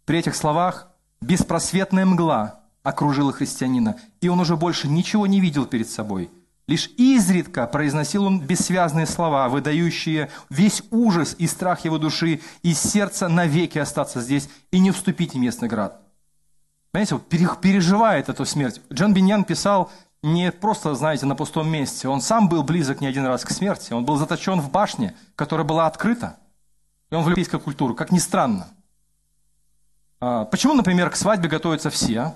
[0.04, 0.88] При этих словах
[1.20, 6.30] беспросветная мгла окружила христианина, и он уже больше ничего не видел перед собой.
[6.66, 13.28] Лишь изредка произносил он бессвязные слова, выдающие весь ужас и страх его души, и сердца
[13.28, 16.02] навеки остаться здесь и не вступить в местный град.
[16.92, 17.18] Понимаете,
[17.62, 18.82] переживает эту смерть.
[18.92, 19.90] Джон Биньян писал
[20.22, 22.06] не просто, знаете, на пустом месте.
[22.08, 23.94] Он сам был близок не один раз к смерти.
[23.94, 26.36] Он был заточен в башне, которая была открыта.
[27.10, 28.68] И он в европейскую культуру, как ни странно.
[30.20, 32.34] А, почему, например, к свадьбе готовятся все,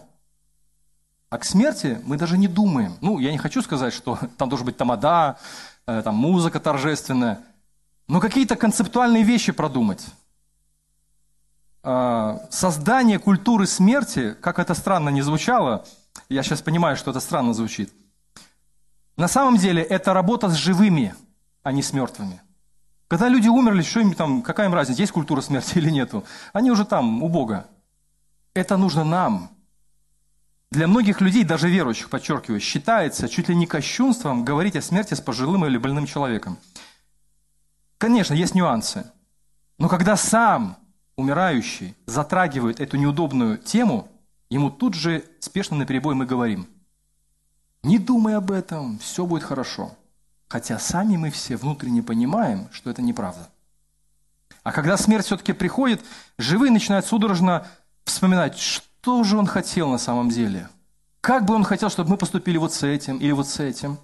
[1.31, 2.97] а к смерти мы даже не думаем?
[3.01, 5.39] Ну, я не хочу сказать, что там должен быть тамада,
[5.87, 7.41] э, там музыка торжественная,
[8.09, 10.07] но какие-то концептуальные вещи продумать.
[11.83, 15.85] А, создание культуры смерти, как это странно не звучало–
[16.29, 17.93] я сейчас понимаю, что это странно звучит.
[19.17, 21.15] На самом деле это работа с живыми,
[21.63, 22.41] а не с мертвыми.
[23.13, 26.25] Когда люди умерли, что им там, какая им разница, есть культура смерти или нету?
[26.55, 27.67] Они уже там, у Бога.
[28.55, 29.51] Это нужно нам.
[30.71, 35.21] Для многих людей, даже верующих, подчеркиваю, считается чуть ли не кощунством говорить о смерти с
[35.21, 36.57] пожилым или больным человеком.
[37.99, 39.05] Конечно, есть нюансы.
[39.77, 40.79] Но когда сам
[41.15, 44.09] умирающий затрагивает эту неудобную тему,
[44.49, 46.67] ему тут же спешно на перебой мы говорим,
[47.83, 49.95] не думай об этом, все будет хорошо.
[50.53, 53.49] Хотя сами мы все внутренне понимаем, что это неправда.
[54.63, 56.05] А когда смерть все-таки приходит,
[56.37, 57.67] живые начинают судорожно
[58.05, 60.69] вспоминать, что же он хотел на самом деле.
[61.23, 63.99] Как бы он хотел, чтобы мы поступили вот с этим или вот с этим.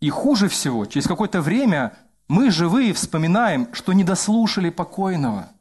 [0.00, 1.96] И хуже всего, через какое-то время
[2.28, 5.48] мы живые вспоминаем, что не дослушали покойного–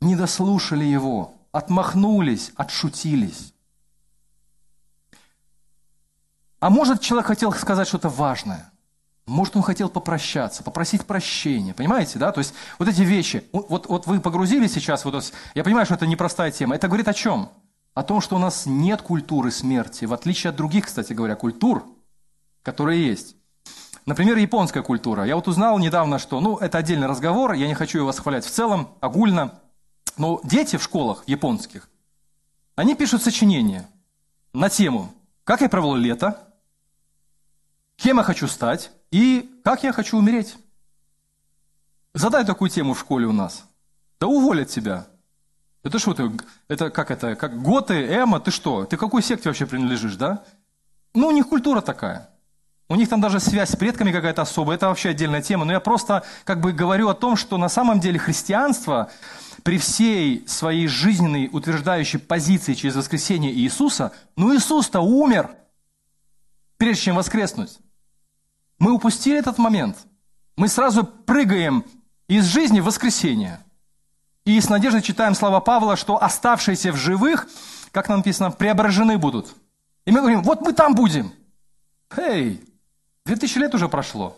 [0.00, 3.52] не дослушали его, отмахнулись, отшутились.
[6.66, 8.72] А может, человек хотел сказать что-то важное.
[9.24, 11.72] Может, он хотел попрощаться, попросить прощения.
[11.74, 12.32] Понимаете, да?
[12.32, 13.44] То есть вот эти вещи.
[13.52, 16.74] Вот, вот вы погрузились сейчас, вот, я понимаю, что это непростая тема.
[16.74, 17.50] Это говорит о чем?
[17.94, 21.84] О том, что у нас нет культуры смерти, в отличие от других, кстати говоря, культур,
[22.64, 23.36] которые есть.
[24.04, 25.22] Например, японская культура.
[25.22, 28.50] Я вот узнал недавно, что, ну, это отдельный разговор, я не хочу его восхвалять в
[28.50, 29.60] целом, огульно–
[30.18, 31.88] но дети в школах японских,
[32.74, 33.86] они пишут сочинения
[34.52, 35.12] на тему
[35.44, 36.42] «Как я провел лето?»,
[37.96, 40.56] «Кем я хочу стать?» и «Как я хочу умереть?».
[42.16, 43.64] Задай такую тему в школе у нас.
[44.18, 45.06] Да уволят тебя.
[45.84, 46.32] Это что ты,
[46.66, 48.86] это как это, как готы, эмо, ты что?
[48.86, 50.42] Ты какой секте вообще принадлежишь, да?
[51.12, 52.30] Ну, у них культура такая.
[52.88, 54.76] У них там даже связь с предками какая-то особая.
[54.76, 55.66] Это вообще отдельная тема.
[55.66, 59.10] Но я просто как бы говорю о том, что на самом деле христианство
[59.62, 65.50] при всей своей жизненной утверждающей позиции через воскресение Иисуса, ну Иисус-то умер,
[66.78, 67.78] прежде чем воскреснуть.
[68.78, 69.96] Мы упустили этот момент.
[70.56, 71.84] Мы сразу прыгаем
[72.28, 73.60] из жизни в воскресение.
[74.44, 77.48] И с надеждой читаем слова Павла, что оставшиеся в живых,
[77.90, 79.54] как нам написано, преображены будут.
[80.04, 81.32] И мы говорим, вот мы там будем.
[82.16, 82.62] Эй,
[83.24, 84.36] две тысячи лет уже прошло.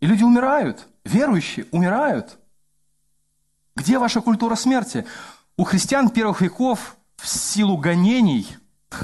[0.00, 2.38] И люди умирают, верующие умирают.
[3.76, 5.06] Где ваша культура смерти?
[5.56, 8.48] У христиан первых веков в силу гонений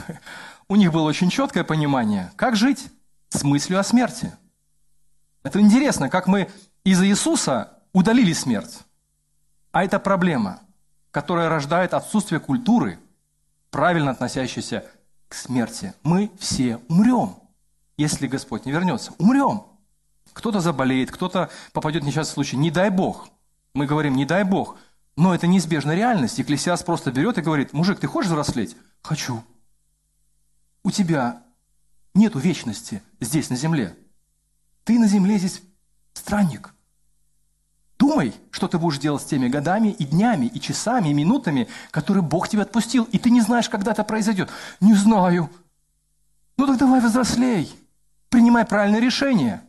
[0.68, 2.90] у них было очень четкое понимание, как жить
[3.30, 4.32] с мыслью о смерти.
[5.42, 6.50] Это интересно, как мы
[6.84, 8.80] из Иисуса удалили смерть.
[9.72, 10.60] А это проблема,
[11.10, 12.98] которая рождает отсутствие культуры,
[13.70, 14.84] правильно относящейся
[15.28, 15.94] к смерти.
[16.02, 17.36] Мы все умрем,
[17.96, 19.12] если Господь не вернется.
[19.18, 19.64] Умрем.
[20.32, 22.56] Кто-то заболеет, кто-то попадет в несчастный случай.
[22.56, 23.28] Не дай Бог.
[23.74, 24.78] Мы говорим, не дай Бог.
[25.16, 26.40] Но это неизбежная реальность.
[26.40, 28.76] Экклесиас просто берет и говорит, мужик, ты хочешь взрослеть?
[29.02, 29.42] Хочу.
[30.84, 31.42] У тебя
[32.18, 33.96] нету вечности здесь, на земле.
[34.84, 35.62] Ты на земле здесь
[36.12, 36.74] странник.
[37.98, 42.22] Думай, что ты будешь делать с теми годами и днями, и часами, и минутами, которые
[42.22, 44.50] Бог тебе отпустил, и ты не знаешь, когда это произойдет.
[44.80, 45.50] Не знаю.
[46.56, 47.74] Ну так давай взрослей.
[48.28, 49.62] Принимай правильное решение.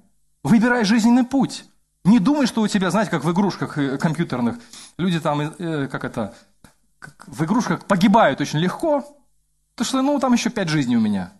[0.43, 1.65] Выбирай жизненный путь.
[2.03, 4.57] Не думай, что у тебя, знаете, как в игрушках э, компьютерных,
[4.97, 6.33] люди там, э, как это,
[6.97, 9.01] как в игрушках погибают очень легко,
[9.75, 11.33] потому что, ну, там еще пять жизней у меня.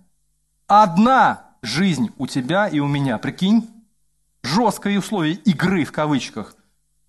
[0.70, 3.68] Одна жизнь у тебя и у меня, прикинь,
[4.44, 6.56] жесткое условие игры в кавычках.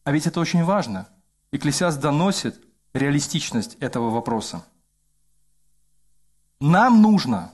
[0.03, 1.09] А ведь это очень важно.
[1.53, 2.59] Экклесиас доносит
[2.95, 4.65] реалистичность этого вопроса.
[6.59, 7.51] Нам нужно,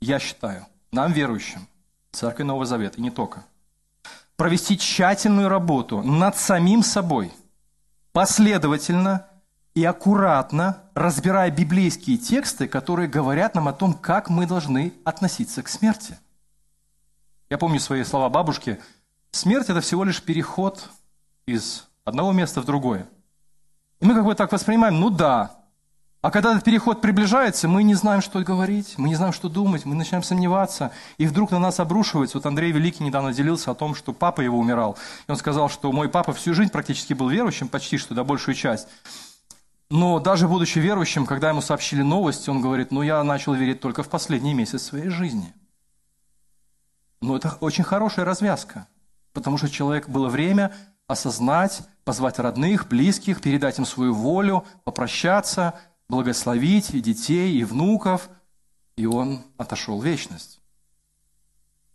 [0.00, 1.66] я считаю, нам верующим,
[2.12, 3.44] Церкви Нового Завета, и не только,
[4.36, 7.32] провести тщательную работу над самим собой,
[8.12, 9.26] последовательно
[9.74, 15.68] и аккуратно разбирая библейские тексты, которые говорят нам о том, как мы должны относиться к
[15.68, 16.18] смерти.
[17.50, 18.80] Я помню свои слова бабушки.
[19.30, 20.90] Смерть– это всего лишь переход
[21.46, 23.06] из одного места в другое.
[24.00, 25.58] И мы как бы так воспринимаем, ну да.
[26.20, 29.84] А когда этот переход приближается, мы не знаем, что говорить, мы не знаем, что думать,
[29.84, 32.38] мы начинаем сомневаться, и вдруг на нас обрушивается.
[32.38, 34.98] Вот Андрей Великий недавно делился о том, что папа его умирал.
[35.26, 38.56] И он сказал, что мой папа всю жизнь практически был верующим, почти что, да, большую
[38.56, 38.88] часть.
[39.90, 44.02] Но даже будучи верующим, когда ему сообщили новости, он говорит, ну я начал верить только
[44.02, 45.54] в последний месяц своей жизни.
[47.20, 48.86] Но это очень хорошая развязка,
[49.32, 50.74] потому что человек было время
[51.06, 55.74] осознать, позвать родных, близких, передать им свою волю, попрощаться,
[56.08, 58.28] благословить и детей, и внуков,
[58.96, 60.60] и он отошел в вечность.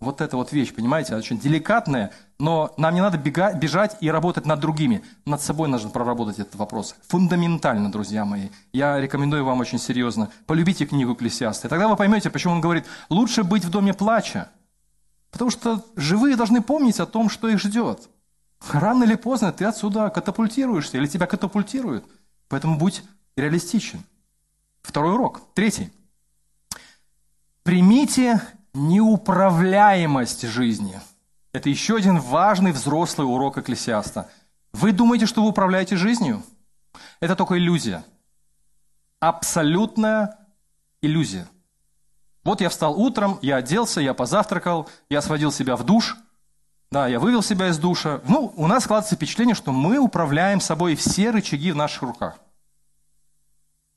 [0.03, 4.45] Вот эта вот вещь, понимаете, очень деликатная, но нам не надо бегать, бежать и работать
[4.45, 5.03] над другими.
[5.25, 6.95] Над собой нужно проработать этот вопрос.
[7.07, 8.49] Фундаментально, друзья мои.
[8.73, 10.29] Я рекомендую вам очень серьезно.
[10.45, 11.69] Полюбите книгу Экклесиаста.
[11.69, 14.49] Тогда вы поймете, почему он говорит, лучше быть в доме плача.
[15.31, 18.09] Потому что живые должны помнить о том, что их ждет.
[18.71, 22.05] Рано или поздно ты отсюда катапультируешься, или тебя катапультируют.
[22.49, 23.03] Поэтому будь
[23.35, 24.03] реалистичен.
[24.81, 25.41] Второй урок.
[25.53, 25.91] Третий.
[27.63, 28.41] Примите
[28.73, 30.99] неуправляемость жизни.
[31.51, 34.29] Это еще один важный взрослый урок экклесиаста.
[34.71, 36.43] Вы думаете, что вы управляете жизнью?
[37.19, 38.03] Это только иллюзия.
[39.19, 40.37] Абсолютная
[41.01, 41.47] иллюзия.
[42.43, 46.17] Вот я встал утром, я оделся, я позавтракал, я сводил себя в душ–
[46.93, 48.21] да, я вывел себя из душа.
[48.27, 52.35] Ну, у нас складывается впечатление, что мы управляем собой все рычаги в наших руках.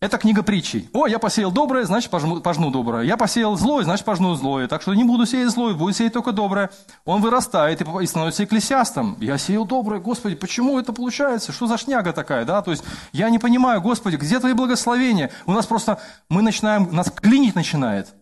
[0.06, 0.88] Это книга притчей.
[0.92, 3.02] О, я посеял доброе, значит пожну, пожну доброе.
[3.02, 4.68] Я посеял злое, значит пожну злое.
[4.68, 6.70] Так что не буду сеять злое, буду сеять только доброе.
[7.04, 9.16] Он вырастает и становится экклесиастом.
[9.20, 11.50] Я сеял доброе, Господи, почему это получается?
[11.50, 12.62] Что за шняга такая, да?
[12.62, 15.32] То есть я не понимаю, Господи, где твои благословения?
[15.44, 18.14] У нас просто, мы начинаем, нас клинить начинает.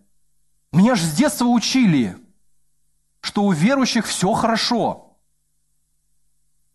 [0.72, 2.16] Меня же с детства учили,
[3.20, 5.03] что у верующих все хорошо.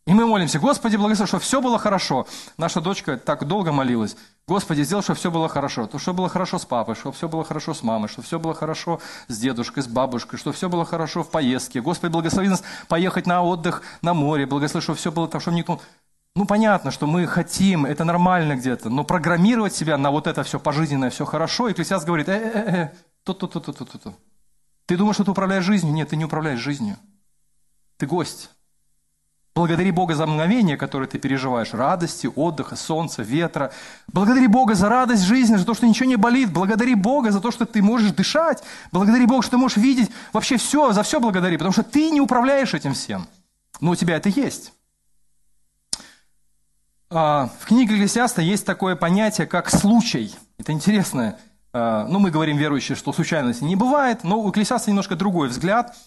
[0.08, 2.26] И мы молимся, Господи, благослови, чтобы все было хорошо.
[2.58, 4.16] Наша дочка так долго молилась.
[4.48, 5.86] Господи, сделай, чтобы все было хорошо.
[5.86, 8.56] То, что было хорошо с папой, чтобы все было хорошо с мамой, чтобы все было
[8.56, 11.82] хорошо с дедушкой, с бабушкой, чтобы все было хорошо в поездке.
[11.82, 14.48] Господи, благослови нас поехать на отдых на море.
[14.48, 15.80] Благослови, чтобы все было так, чтобы никто...
[16.36, 20.60] Ну, понятно, что мы хотим, это нормально где-то, но программировать себя на вот это все
[20.60, 24.16] пожизненное, все хорошо, и Экклесиаст говорит, э-э-э, то-то-то-то-то-то.
[24.86, 25.94] Ты думаешь, что ты управляешь жизнью?
[25.94, 26.98] Нет, ты не управляешь жизнью.
[27.98, 28.50] Ты гость.
[29.60, 33.74] Благодари Бога за мгновение, которое ты переживаешь, радости, отдыха, солнца, ветра.
[34.08, 36.54] Благодари Бога за радость жизни, за то, что ничего не болит.
[36.54, 38.63] Благодари Бога за то, что ты можешь дышать.
[38.93, 40.12] Благодари Бога, что ты можешь видеть.
[40.32, 43.28] Вообще все, за все благодари, потому что ты не управляешь этим всем.
[43.82, 44.72] Но у тебя это есть.
[47.10, 50.34] А, в книге Экклесиаста есть такое понятие, как случай.
[50.58, 51.38] Это интересно.
[51.74, 55.98] А, ну, мы говорим, верующие, что случайности не бывает, но у Экклесиаста немножко другой взгляд.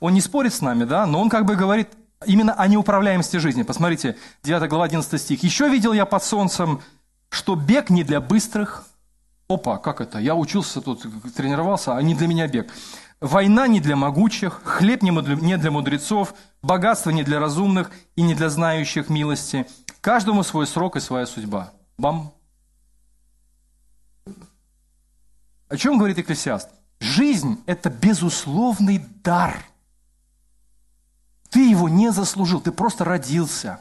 [0.00, 1.90] Он не спорит с нами, да, но он как бы говорит
[2.26, 3.62] именно о неуправляемости жизни.
[3.62, 5.42] Посмотрите, 9 глава, 11 стих.
[5.42, 6.80] «Еще видел я под солнцем,
[7.30, 8.86] что бег не для быстрых».
[9.48, 10.18] Опа, как это?
[10.18, 12.72] Я учился тут, тренировался, а не для меня бег.
[13.20, 18.48] «Война не для могучих, хлеб не для мудрецов, богатство не для разумных и не для
[18.48, 19.66] знающих милости.
[20.00, 21.72] Каждому свой срок и своя судьба».
[21.96, 22.32] Бам!
[25.68, 26.70] О чем говорит Экклесиаст?
[27.00, 29.56] Жизнь– это безусловный дар–
[31.50, 33.80] ты его не заслужил, ты просто родился.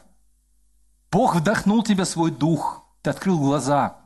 [1.11, 3.97] Бог вдохнул тебе свой дух, ты открыл глаза.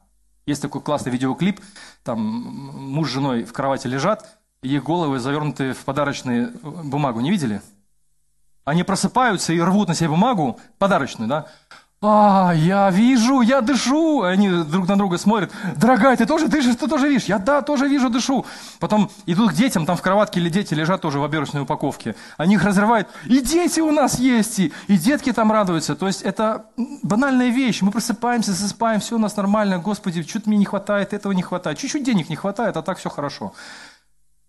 [0.45, 1.59] Есть такой классный видеоклип,
[2.03, 7.19] там муж с женой в кровати лежат, их головы завернуты в подарочную бумагу.
[7.21, 7.61] Не видели?
[8.63, 11.47] Они просыпаются и рвут на себе бумагу, подарочную, да?
[12.03, 14.23] А, я вижу, я дышу.
[14.23, 15.51] Они друг на друга смотрят.
[15.75, 17.25] Дорогая, ты тоже дышишь, ты тоже видишь?
[17.25, 18.43] Я да, тоже вижу, дышу.
[18.79, 22.15] Потом идут к детям, там в кроватке или дети лежат тоже в оберочной упаковке.
[22.37, 23.07] Они их разрывают.
[23.25, 25.95] И дети у нас есть, и, и детки там радуются.
[25.95, 26.65] То есть это
[27.03, 27.83] банальная вещь.
[27.83, 29.77] Мы просыпаемся, засыпаем, все у нас нормально.
[29.77, 31.77] Господи, что-то мне не хватает, этого не хватает.
[31.77, 33.53] Чуть-чуть денег не хватает, а так все хорошо.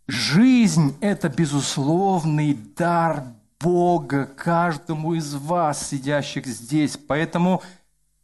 [0.08, 3.24] Жизнь– это безусловный дар
[3.62, 6.96] Бога каждому из вас, сидящих здесь.
[6.96, 7.62] Поэтому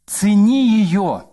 [0.05, 1.25] цени ее.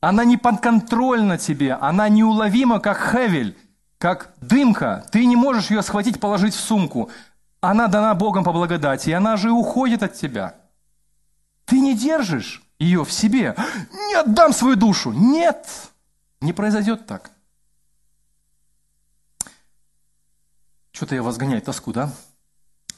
[0.00, 3.56] Она не подконтрольна тебе, она неуловима, как хевель,
[3.98, 5.06] как дымка.
[5.10, 7.10] Ты не можешь ее схватить, положить в сумку.
[7.60, 10.56] Она дана Богом по благодати, и она же уходит от тебя.
[11.64, 13.56] Ты не держишь ее в себе.
[14.08, 15.10] Не отдам свою душу.
[15.12, 15.66] Нет,
[16.42, 17.30] не произойдет так.
[20.92, 22.12] Что-то я вас гоняю тоску, да?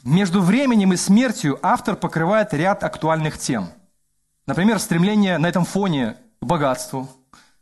[0.07, 3.67] Между временем и смертью автор покрывает ряд актуальных тем.
[4.45, 7.09] Например, стремление на этом фоне к богатству,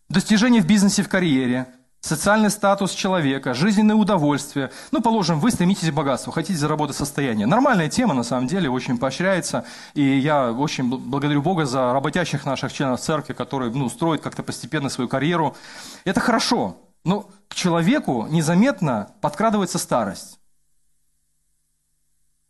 [0.10, 1.66] достижение в бизнесе, в карьере,
[2.02, 4.70] социальный статус человека, жизненное удовольствие.
[4.92, 7.48] Ну, положим, вы стремитесь к богатству, хотите заработать состояние.
[7.48, 9.66] Нормальная тема, на самом деле, очень поощряется.
[9.96, 14.90] И я очень благодарю Бога за работящих наших членов церкви, которые ну, строят как-то постепенно
[14.90, 15.56] свою карьеру.
[16.04, 16.78] Это хорошо.
[17.04, 20.38] Но к человеку незаметно подкрадывается старость.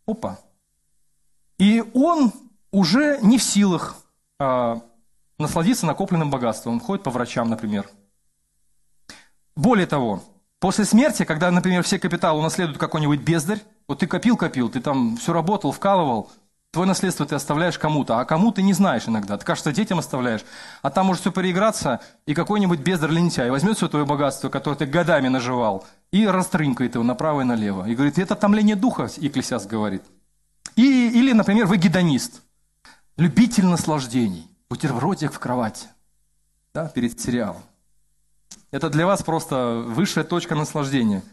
[0.05, 0.39] Опа.
[1.57, 2.31] И он
[2.71, 3.95] уже не в силах
[4.39, 4.81] а,
[5.37, 6.73] насладиться накопленным богатством.
[6.73, 7.89] Он ходит по врачам, например.
[9.55, 10.21] Более того,
[10.59, 15.31] после смерти, когда, например, все капиталы унаследуют какой-нибудь бездарь, вот ты копил-копил, ты там все
[15.31, 16.29] работал, вкалывал,
[16.75, 19.37] твое наследство ты оставляешь кому-то, а кому ты не знаешь иногда.
[19.37, 20.43] Ты, кажется, детям оставляешь,
[20.81, 24.85] а там может все переиграться, и какой-нибудь бездарь лентяй возьмет все твое богатство, которое ты
[24.85, 27.85] годами наживал, и растрынкает его направо и налево.
[27.85, 30.03] И говорит, это томление духа, Екклесиас говорит.
[30.75, 32.41] И, или, например, вы гедонист,
[33.15, 35.87] любитель наслаждений, бутербродик в кровати,
[36.73, 37.63] да, перед сериалом.
[38.71, 41.23] Это для вас просто высшая точка наслаждения.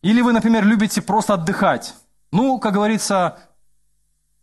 [0.00, 1.94] Или вы, например, любите просто отдыхать.
[2.34, 3.38] Ну, как говорится,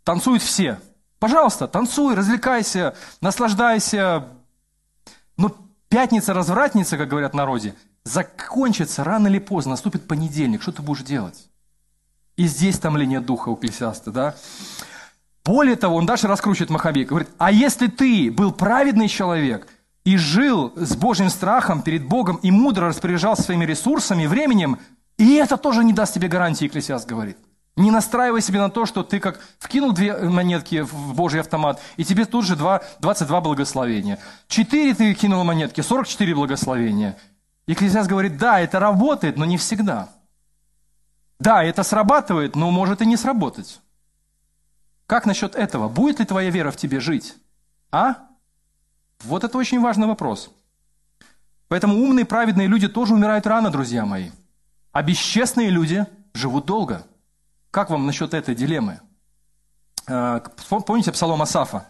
[0.05, 0.79] танцуют все.
[1.19, 4.29] Пожалуйста, танцуй, развлекайся, наслаждайся.
[5.35, 5.53] Но
[5.89, 7.75] пятница-развратница, как говорят в народе,
[8.05, 10.61] закончится рано или поздно, наступит понедельник.
[10.61, 11.49] Что ты будешь делать?
[12.37, 14.35] И здесь томление духа у Клесиаста, да?
[15.43, 19.67] Более того, он дальше раскручивает Махабей, говорит, а если ты был праведный человек
[20.05, 24.79] и жил с Божьим страхом перед Богом и мудро распоряжался своими ресурсами, временем,
[25.17, 27.35] и это тоже не даст тебе гарантии, Екклесиаст говорит.
[27.77, 32.03] Не настраивай себе на то, что ты как вкинул две монетки в Божий автомат, и
[32.03, 34.19] тебе тут же 2, 22 благословения.
[34.47, 37.17] Четыре ты кинул монетки, 44 благословения.
[37.67, 40.09] Екклесиаст говорит, да, это работает, но не всегда.
[41.39, 43.79] Да, это срабатывает, но может и не сработать.
[45.07, 45.87] Как насчет этого?
[45.87, 47.35] Будет ли твоя вера в тебе жить?
[47.91, 48.15] А?
[49.23, 50.51] Вот это очень важный вопрос.
[51.67, 54.31] Поэтому умные, праведные люди тоже умирают рано, друзья мои.
[54.91, 57.07] А бесчестные люди живут долго.
[57.71, 58.99] Как вам насчет этой дилеммы?
[60.07, 60.41] Э,
[60.85, 61.87] помните псалом Асафа?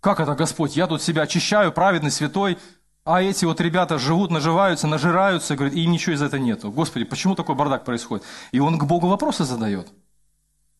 [0.00, 0.76] Как это, Господь?
[0.76, 2.58] Я тут себя очищаю, праведный, святой,
[3.04, 6.70] а эти вот ребята живут, наживаются, нажираются, говорят, и им ничего из этого нету.
[6.72, 8.24] Господи, почему такой бардак происходит?
[8.50, 9.92] И он к Богу вопросы задает.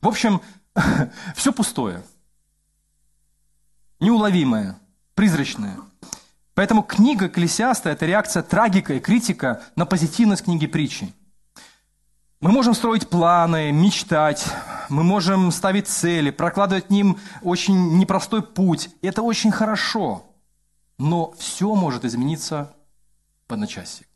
[0.01, 0.41] В общем,
[1.37, 2.03] все пустое.
[4.01, 4.79] Неуловимое,
[5.15, 5.77] призрачное.
[6.55, 11.15] Поэтому книга Экклесиаста– это реакция трагика и критика на позитивность книги притчи.
[12.45, 14.47] Мы можем строить планы, мечтать,
[14.91, 18.91] мы можем ставить цели, прокладывать ним очень непростой путь.
[19.01, 20.27] Это очень хорошо.
[20.99, 22.77] Но все может измениться
[23.49, 24.07] в одночасье.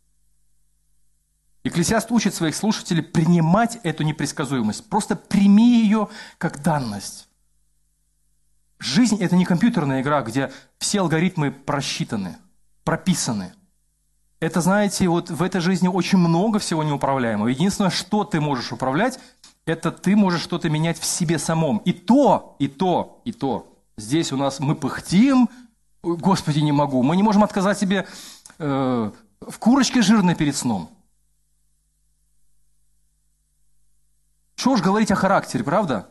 [1.64, 4.90] Экклесиаст учит своих слушателей принимать эту непредсказуемость.
[4.90, 7.30] Просто прими ее как данность.
[8.78, 12.36] Жизнь– это не компьютерная игра, где все алгоритмы просчитаны,
[12.84, 13.54] прописаны.
[14.40, 17.48] Это, знаете, вот в этой жизни очень много всего неуправляемого.
[17.48, 19.18] Единственное, что ты можешь управлять,
[19.66, 21.78] это ты можешь что-то менять в себе самом.
[21.78, 23.74] И то, и то, и то.
[23.96, 25.48] Здесь у нас мы пыхтим,
[26.02, 27.02] Господи, не могу.
[27.02, 28.06] Мы не можем отказать себе
[28.58, 29.10] э,
[29.40, 30.90] в курочке жирной перед сном.
[34.54, 36.08] Что уж говорить о характере, правда?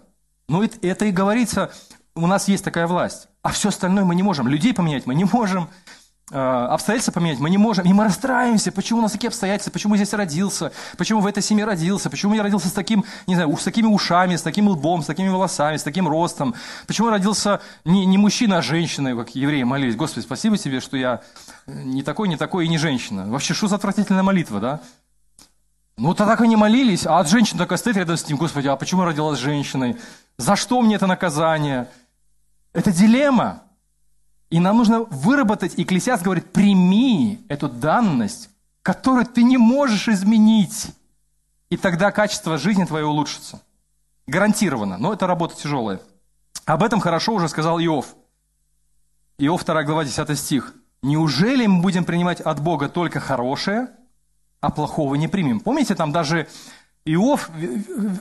[0.49, 1.71] Но это и говорится,
[2.15, 3.27] у нас есть такая власть.
[3.41, 4.47] А все остальное мы не можем.
[4.47, 5.69] Людей поменять мы не можем.
[6.29, 7.85] А, обстоятельства поменять мы не можем.
[7.85, 11.41] И мы расстраиваемся, почему у нас такие обстоятельства, почему я здесь родился, почему в этой
[11.41, 15.03] семье родился, почему я родился с таким, не знаю, с такими ушами, с таким лбом,
[15.03, 16.53] с такими волосами, с таким ростом,
[16.85, 19.95] почему я родился не, не мужчина, а женщина, как евреи молились.
[19.95, 21.21] Господи, спасибо тебе, что я
[21.65, 23.25] не такой, не такой и не женщина.
[23.29, 24.81] Вообще, что за отвратительная молитва, да?
[25.95, 28.75] Ну, то так они молились, а от женщины такая стоит рядом с ним, Господи, а
[28.75, 29.95] почему я родилась женщиной?
[30.37, 31.87] За что мне это наказание?
[32.73, 33.63] Это дилемма.
[34.49, 38.49] И нам нужно выработать, Экклесиаст говорит, прими эту данность,
[38.81, 40.87] которую ты не можешь изменить.
[41.69, 43.61] И тогда качество жизни твоей улучшится.
[44.25, 44.97] Гарантированно.
[44.97, 45.99] Но это работа тяжелая.
[46.65, 48.15] Об этом хорошо уже сказал Иов.
[49.37, 50.73] Иов 2 глава 10 стих.
[51.03, 53.89] «Неужели мы будем принимать от Бога только хорошее,
[54.61, 56.47] а плохого не примем?» Помните, там даже
[57.05, 57.49] Иов,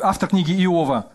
[0.02, 1.12] автор книги Иова,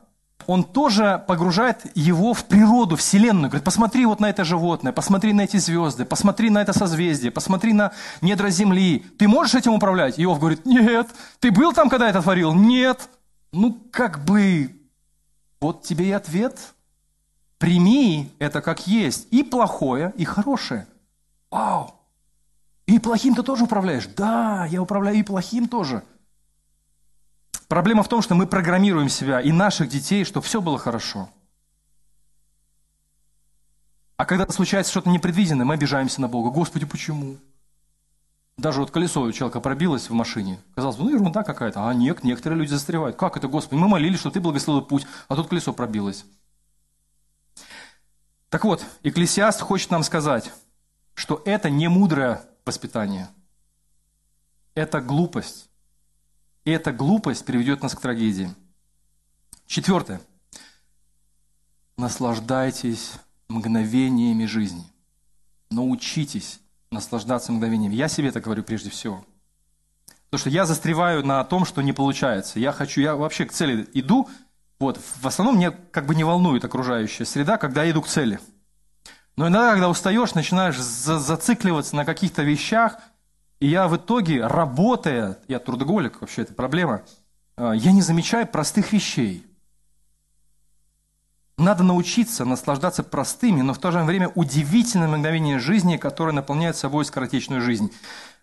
[0.48, 3.50] он тоже погружает его в природу, вселенную.
[3.50, 7.74] Говорит, посмотри вот на это животное, посмотри на эти звезды, посмотри на это созвездие, посмотри
[7.74, 9.06] на недра земли.
[9.18, 10.20] Ты можешь этим управлять?
[10.20, 11.08] Иов говорит, нет.
[11.40, 12.54] Ты был там, когда это творил?
[12.54, 13.10] Нет.
[13.52, 14.76] Ну, как бы,
[15.60, 16.58] вот тебе и ответ.
[17.58, 19.28] Прими это как есть.
[19.32, 20.88] И плохое, и хорошее.
[21.52, 21.94] Вау.
[22.88, 24.08] И плохим ты тоже управляешь?
[24.18, 26.04] Да, я управляю и плохим тоже.
[27.72, 31.30] Проблема в том, что мы программируем себя и наших детей, чтобы все было хорошо.
[34.18, 36.50] А когда случается что-то непредвиденное, мы обижаемся на Бога.
[36.50, 37.38] Господи, почему?
[38.58, 40.60] Даже вот колесо у человека пробилось в машине.
[40.76, 41.88] Казалось бы, ну ерунда какая-то.
[41.88, 43.16] А нет, некоторые люди застревают.
[43.16, 43.80] Как это, Господи?
[43.80, 46.26] Мы молились, что Ты благословил путь, а тут колесо пробилось.
[48.50, 50.52] Так вот, Экклесиаст хочет нам сказать,
[51.14, 53.30] что это не мудрое воспитание.
[54.76, 55.71] Это глупость.
[56.64, 58.54] И эта глупость приведет нас к трагедии.
[59.66, 60.22] Четвертое.
[61.98, 63.14] Наслаждайтесь
[63.50, 64.86] мгновениями жизни.
[65.72, 66.60] Научитесь
[66.92, 67.96] наслаждаться мгновениями.
[67.96, 69.26] Я себе это говорю прежде всего.
[70.30, 72.60] Потому что я застреваю на том, что не получается.
[72.60, 74.30] Я хочу, я вообще к цели иду.
[74.80, 78.40] Вот, в основном меня как бы не волнует окружающая среда, когда я иду к цели.
[79.36, 82.98] Но иногда, когда устаешь, начинаешь зацикливаться на каких-то вещах–
[83.62, 87.04] и я в итоге, работая, я трудоголик, вообще это проблема,
[87.56, 89.46] а, я не замечаю простых вещей.
[91.60, 97.06] Надо научиться наслаждаться простыми, но в то же время удивительными мгновениями жизни, которые наполняют собой
[97.06, 97.94] скоротечную жизнь.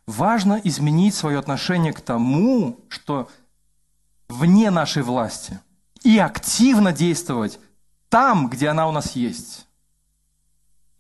[0.06, 3.28] Важно изменить свое отношение к тому, что
[4.28, 5.58] вне нашей власти,
[6.04, 7.58] и активно действовать
[8.08, 9.66] там, где она у нас есть.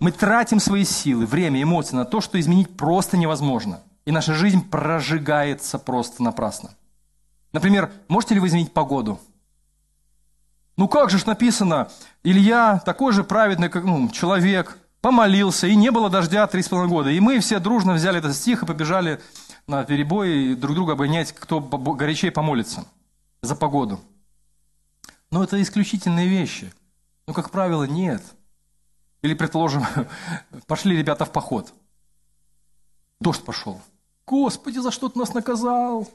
[0.00, 4.66] Мы тратим свои силы, время, эмоции на то, что изменить просто невозможно и наша жизнь
[4.66, 6.70] прожигается просто напрасно.
[7.52, 9.20] Например, можете ли вы изменить погоду?
[10.78, 11.90] Ну как же ж написано,
[12.22, 16.90] Илья такой же праведный как, ну, человек, помолился, и не было дождя три с половиной
[16.90, 17.10] года.
[17.10, 19.20] И мы все дружно взяли этот стих и побежали
[19.66, 22.86] на перебой друг друга обгонять, кто горячее помолится
[23.42, 24.00] за погоду.
[25.30, 26.72] Но это исключительные вещи.
[27.26, 28.22] Ну, как правило, нет.
[29.20, 29.84] Или, предположим,
[30.66, 31.74] пошли ребята в поход.
[33.20, 33.82] Дождь пошел.
[34.28, 36.06] Господи, за что ты нас наказал?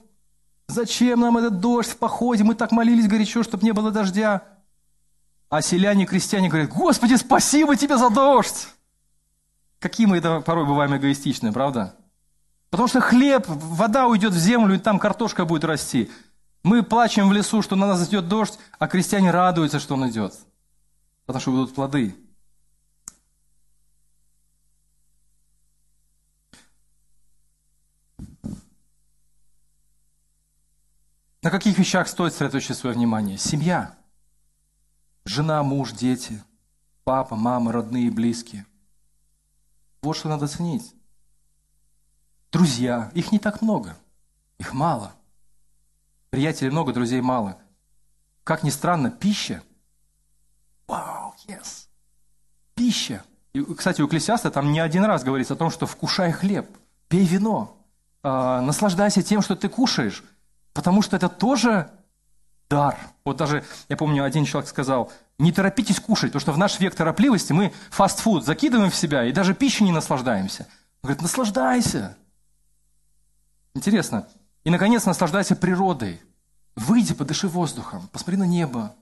[0.68, 2.44] Зачем нам этот дождь в походе?
[2.44, 4.44] Мы так молились горячо, чтобы не было дождя.
[5.50, 8.68] А селяне, крестьяне говорят, Господи, спасибо тебе за дождь.
[9.80, 11.96] Какие мы это порой бываем эгоистичны, правда?
[12.70, 16.12] Потому что хлеб, вода уйдет в землю, и там картошка будет расти.
[16.62, 20.34] Мы плачем в лесу, что на нас идет дождь, а крестьяне радуются, что он идет.
[21.26, 22.16] Потому что будут плоды.
[31.44, 33.38] На каких вещах стоит сосредоточить свое внимание?
[33.38, 33.98] Семья.
[35.26, 36.42] Жена, муж, дети,
[37.04, 38.66] папа, мама, родные, близкие.
[40.02, 40.96] Вот что надо ценить.
[42.50, 43.12] Друзья.
[43.14, 43.98] Их не так много.
[44.58, 45.12] Их мало.
[46.30, 47.58] Приятелей много, друзей мало.
[48.46, 49.62] как ни странно, пища.
[50.88, 51.88] Вау, yes.
[52.74, 53.22] Пища.
[53.52, 56.70] И, кстати, у Экклесиаста там не один раз говорится о том, что вкушай хлеб,
[57.10, 57.78] пей вино,
[58.24, 58.30] э,
[58.62, 60.24] наслаждайся тем, что ты кушаешь,
[60.74, 61.90] потому что это тоже
[62.70, 62.98] дар.
[63.24, 66.96] Вот даже, я помню, один человек сказал, не торопитесь кушать, потому что в наш век
[66.96, 70.68] торопливости мы фастфуд закидываем в себя и даже пищей не наслаждаемся.
[71.02, 72.18] Он говорит, наслаждайся.
[73.76, 74.28] Интересно.
[74.64, 76.22] И, наконец, наслаждайся природой.
[76.76, 78.96] Выйди, подыши воздухом, посмотри на небо.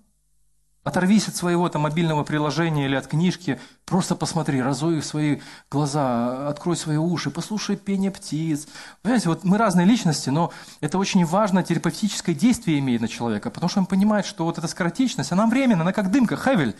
[0.83, 6.75] Оторвись от своего там, мобильного приложения или от книжки, просто посмотри, разуй свои глаза, открой
[6.75, 8.67] свои уши, послушай пение птиц.
[9.03, 13.69] Понимаете, вот мы разные личности, но это очень важно, терапевтическое действие имеет на человека, потому
[13.69, 16.75] что он понимает, что вот эта скоротечность, она временна, она как дымка, хевель.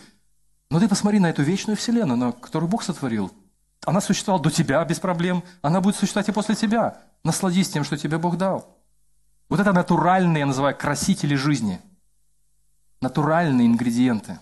[0.68, 3.30] Но ты посмотри на эту вечную вселенную, на которую Бог сотворил.
[3.84, 6.98] Она существовала до тебя без проблем, она будет существовать и после тебя.
[7.22, 8.78] Насладись тем, что тебе Бог дал.
[9.48, 11.80] Вот это натуральные, я называю, красители жизни.
[13.02, 14.38] Натуральные ингредиенты.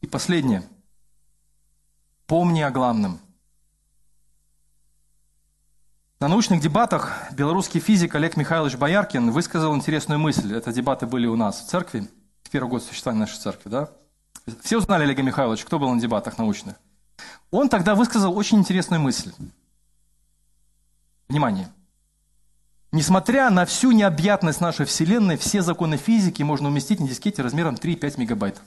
[0.00, 0.62] И последнее.
[2.28, 3.18] Помни о главном.
[6.20, 10.54] На научных дебатах белорусский физик Олег Михайлович Бояркин высказал интересную мысль.
[10.54, 12.08] Это дебаты были у нас в церкви,
[12.44, 13.70] в первый год существования нашей церкви.
[13.70, 13.90] Да?
[14.62, 16.76] Все узнали Олега Михайловича, кто был на дебатах научных.
[17.50, 19.32] Он тогда высказал очень интересную мысль.
[21.28, 21.72] Внимание.
[22.98, 28.18] Несмотря на всю необъятность нашей Вселенной, все законы физики можно уместить на дискете размером 3,5
[28.18, 28.60] мегабайт.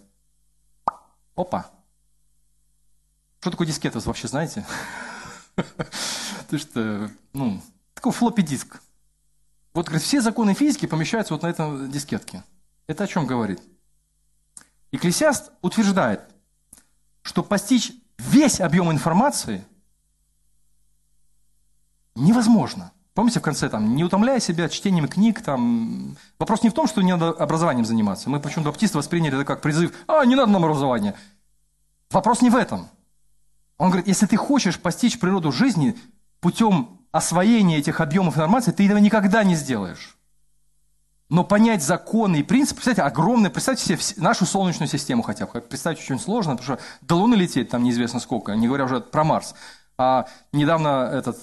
[1.35, 1.69] Опа!
[3.41, 4.65] Что такое дискет, вы вообще знаете?
[6.49, 7.61] То что, ну,
[7.93, 8.81] такой флоппи диск.
[9.73, 12.45] Вот, говорит, все законы физики помещаются вот на этом дискетке.
[12.87, 13.61] Это о чем говорит?
[14.93, 16.21] Экклесиаст утверждает,
[17.21, 19.65] что постичь весь объем информации
[22.15, 22.93] невозможно.
[23.13, 27.01] Помните в конце, там, не утомляя себя чтением книг, там, вопрос не в том, что
[27.01, 28.29] не надо образованием заниматься.
[28.29, 31.15] Мы почему-то баптисты восприняли это как призыв, а, не надо нам образования.
[32.09, 32.87] Вопрос не в этом.
[33.77, 35.97] Он говорит, если ты хочешь постичь природу жизни
[36.39, 40.17] путем освоения этих объемов информации, ты этого никогда не сделаешь.
[41.29, 45.61] Но понять законы и принципы, представьте, огромное, представьте себе нашу Солнечную систему хотя бы.
[45.61, 49.23] Представьте, очень сложно, потому что до Луны лететь там неизвестно сколько, не говоря уже про
[49.23, 49.55] Марс.
[49.97, 51.39] А недавно этот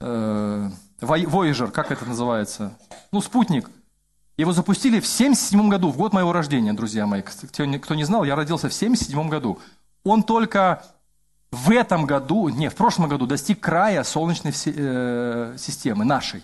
[0.00, 0.70] э,
[1.00, 2.78] Voyager, как это называется?
[3.12, 3.70] Ну, спутник.
[4.36, 7.22] Его запустили в 77 году, в год моего рождения, друзья мои.
[7.22, 9.58] Кто не знал, я родился в 77 году.
[10.04, 10.84] Он только
[11.50, 16.42] в этом году, не, в прошлом году достиг края Солнечной э, системы, нашей.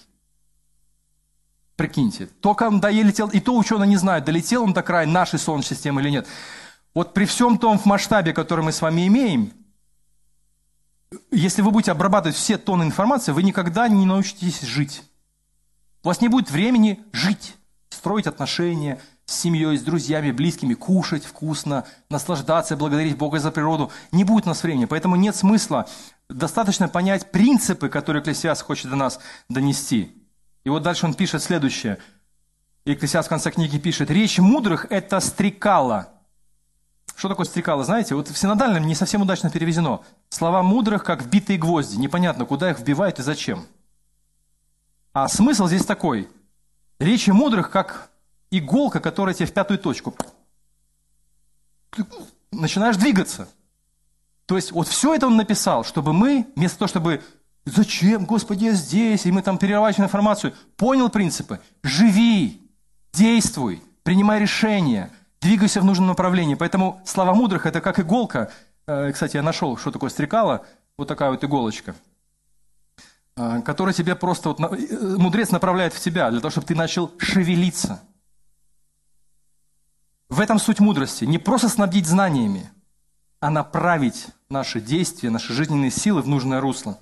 [1.76, 5.76] Прикиньте, только он долетел, и то ученые не знают, долетел он до края нашей Солнечной
[5.76, 6.26] системы или нет.
[6.94, 9.53] Вот при всем том масштабе, который мы с вами имеем,
[11.31, 15.03] если вы будете обрабатывать все тонны информации, вы никогда не научитесь жить.
[16.03, 17.57] У вас не будет времени жить,
[17.91, 23.91] строить отношения с семьей, с друзьями, близкими, кушать вкусно, наслаждаться, благодарить Бога за природу.
[24.11, 25.89] Не будет у нас времени, поэтому нет смысла.
[26.29, 30.13] Достаточно понять принципы, которые Экклесиас хочет до нас донести.
[30.65, 31.99] И вот дальше он пишет следующее.
[32.85, 36.12] Экклесиас в конце книги пишет, «Речь мудрых– это стрекала».
[37.15, 38.15] Что такое стрекала, знаете?
[38.15, 40.05] Вот в синодальном не совсем удачно переведено.
[40.29, 41.97] Слова мудрых, как вбитые гвозди.
[41.97, 43.67] Непонятно, куда их вбивают и зачем.
[45.13, 46.29] А смысл здесь такой.
[46.99, 48.11] Речи мудрых, как
[48.51, 50.15] иголка, которая тебе в пятую точку.
[51.91, 52.07] Ты
[52.51, 53.49] начинаешь двигаться.
[54.47, 57.23] То есть вот все это он написал, чтобы мы, вместо того, чтобы
[57.65, 59.25] Зачем, Господи, я здесь?
[59.25, 60.53] И мы там перерабатываем информацию.
[60.77, 61.61] Понял принципы?
[61.83, 62.61] Живи,
[63.13, 65.11] действуй, принимай решения,
[65.43, 66.55] двигайся в нужном направлении.
[66.55, 68.51] Поэтому слова мудрых– это как иголка.
[68.86, 70.64] Э, кстати, я нашел, что такое стрекало.
[70.97, 71.95] Вот такая вот иголочка
[73.36, 77.12] э, которая тебе просто, вот, э, мудрец направляет в тебя, для того, чтобы ты начал
[77.18, 78.01] шевелиться.
[80.28, 81.24] В этом суть мудрости.
[81.24, 82.70] Не просто снабдить знаниями,
[83.40, 86.99] а направить наши действия, наши жизненные силы в нужное русло.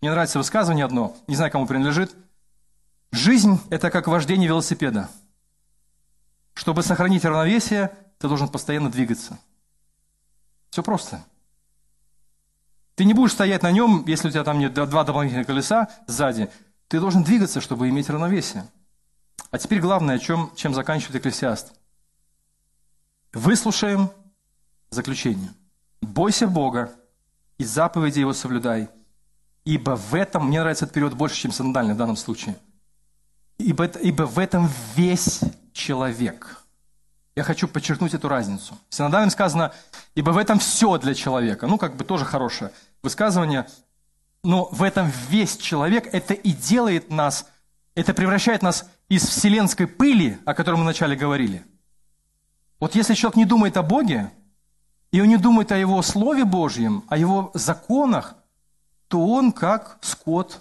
[0.00, 2.14] Мне нравится высказывание одно, не знаю, кому принадлежит.
[3.10, 5.08] Жизнь– это как вождение велосипеда.
[6.58, 9.38] Чтобы сохранить равновесие, ты должен постоянно двигаться.
[10.70, 11.24] Все просто.
[12.96, 16.50] Ты не будешь стоять на нем, если у тебя там нет два дополнительных колеса сзади.
[16.88, 18.66] Ты должен двигаться, чтобы иметь равновесие.
[19.52, 21.72] А теперь главное, о чем, чем заканчивает Экклесиаст.
[23.32, 24.10] Выслушаем
[24.90, 25.52] заключение.
[26.02, 26.92] Бойся Бога
[27.56, 28.88] и заповеди Его соблюдай–
[29.68, 32.56] Ибо в этом, мне нравится этот период больше, чем синодальный в данном случае.
[33.58, 35.40] Ибо, ибо в этом весь
[35.78, 36.64] человек.
[37.36, 38.76] Я хочу подчеркнуть эту разницу.
[38.88, 39.72] В синодальном сказано,
[40.14, 41.66] ибо в этом все для человека.
[41.66, 42.72] Ну, как бы тоже хорошее
[43.02, 43.66] высказывание.
[44.42, 47.46] Но в этом весь человек, это и делает нас
[47.98, 51.64] это превращает нас из вселенской пыли, о которой мы вначале говорили.
[52.78, 54.30] Вот если человек не думает о Боге,
[55.10, 58.36] и он не думает о Его Слове Божьем, о Его законах,
[59.08, 60.60] то он как скот.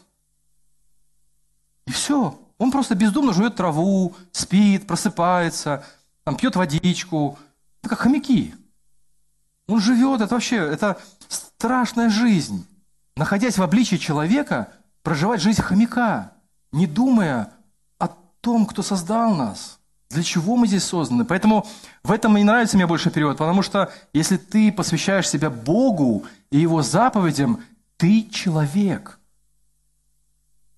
[1.85, 2.39] И все.
[2.57, 5.85] Он просто бездумно жует траву, спит, просыпается,
[6.23, 7.37] там, пьет водичку.
[7.81, 8.55] Это как хомяки.
[9.67, 10.97] Он живет, это вообще, это
[11.27, 12.65] страшная жизнь.
[13.15, 14.71] Находясь в обличии человека,
[15.03, 16.31] проживать жизнь хомяка,
[16.71, 17.51] не думая
[17.99, 18.09] о
[18.41, 19.79] том, кто создал нас,
[20.09, 21.25] для чего мы здесь созданы.
[21.25, 21.67] Поэтому
[22.03, 26.59] в этом и нравится мне больше перевод, потому что если ты посвящаешь себя Богу и
[26.59, 27.61] Его заповедям,
[27.97, 29.19] ты человек.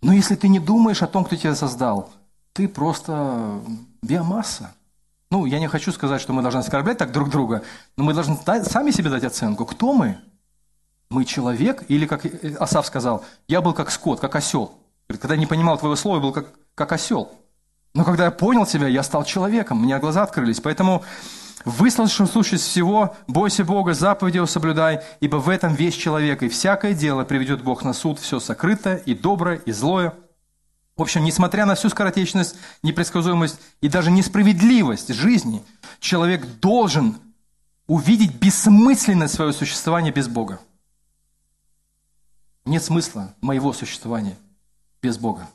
[0.01, 2.11] Но если ты не думаешь о том, кто тебя создал,
[2.53, 3.61] ты просто
[4.01, 4.73] биомасса.
[5.31, 7.63] Ну, я не хочу сказать, что мы должны оскорблять так друг друга,
[7.97, 9.65] но мы должны сами себе дать оценку.
[9.65, 10.17] Кто мы?
[11.09, 12.25] Мы человек, или, как
[12.59, 14.73] Асав сказал, я был как скот, как осел.
[15.07, 17.31] Когда я не понимал твоего слова, я был как, как осел.
[17.93, 20.59] Но когда я понял тебя, я стал человеком, у меня глаза открылись.
[20.59, 21.03] Поэтому
[21.65, 26.93] Выслушав сущность всего, бойся Бога, заповеди его соблюдай, ибо в этом весь человек, и всякое
[26.93, 30.13] дело приведет Бог на суд, все сокрытое, и доброе, и злое.
[30.95, 35.63] В общем, несмотря на всю скоротечность, непредсказуемость и даже несправедливость жизни,
[35.99, 37.17] человек должен
[37.87, 40.59] увидеть бессмысленность своего существования без Бога.
[42.65, 44.37] Нет смысла моего существования
[45.01, 45.49] без Бога.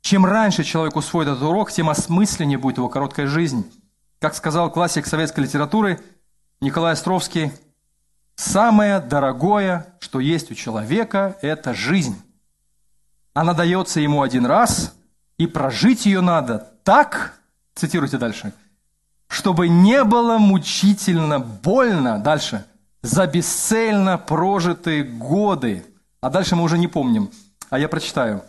[0.00, 3.70] Чем раньше человек усвоит этот урок, тем осмысленнее будет его короткая жизнь.
[4.22, 6.00] Как сказал классик советской литературы
[6.60, 7.50] Николай Островский,
[8.36, 12.14] самое дорогое, что есть у человека, это жизнь.
[13.34, 14.94] Она дается ему один раз,
[15.38, 17.34] и прожить ее надо так,
[17.74, 18.52] цитируйте дальше,
[19.26, 22.64] чтобы не было мучительно больно, дальше,
[23.02, 25.84] за бесцельно прожитые годы.
[26.20, 27.28] А дальше мы уже не помним,
[27.70, 28.44] а я прочитаю.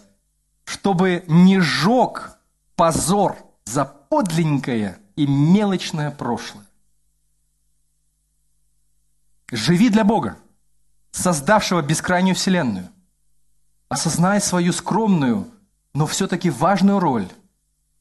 [0.65, 2.37] Чтобы не жег
[2.75, 6.65] позор за подлинненькое и мелочное прошлое.
[9.51, 10.37] Живи для Бога,
[11.11, 12.89] создавшего бескрайнюю вселенную.
[13.89, 15.47] Осознай свою скромную,
[15.93, 17.27] но все-таки важную роль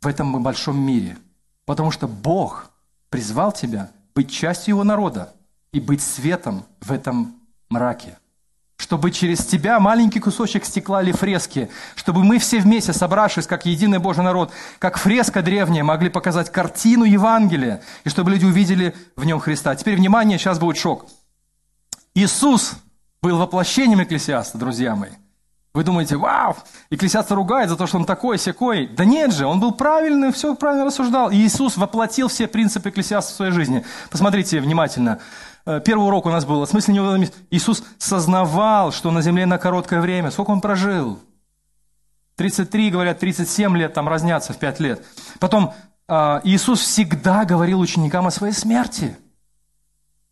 [0.00, 1.18] в этом большом мире.
[1.66, 2.70] Потому что Бог
[3.10, 5.34] призвал тебя быть частью Его народа
[5.72, 7.34] и быть светом в этом
[7.68, 8.18] мраке
[8.82, 14.00] чтобы через тебя маленький кусочек стекла или фрески, чтобы мы все вместе, собравшись как единый
[14.00, 19.38] Божий народ, как фреска древняя, могли показать картину Евангелия, и чтобы люди увидели в нем
[19.38, 19.76] Христа.
[19.76, 21.06] Теперь, внимание, сейчас будет шок.
[22.16, 22.72] Иисус
[23.22, 25.10] был воплощением Экклесиаста, друзья мои.
[25.74, 26.56] Вы думаете, вау,
[26.90, 28.88] Экклесиаст ругает за то, что он такой, секой.
[28.88, 31.30] Да нет же, он был правильный, все правильно рассуждал.
[31.30, 33.84] И Иисус воплотил все принципы Экклесиаста в своей жизни.
[34.10, 35.20] Посмотрите внимательно.
[35.64, 39.58] Э, первый урок у нас был, в смысле не Иисус сознавал, что на земле на
[39.58, 40.30] короткое время.
[40.30, 41.18] Сколько он прожил?
[42.36, 45.04] 33, говорят, 37 лет, там разнятся в 5 лет.
[45.38, 45.74] Потом
[46.08, 49.16] э, Иисус всегда говорил ученикам о своей смерти.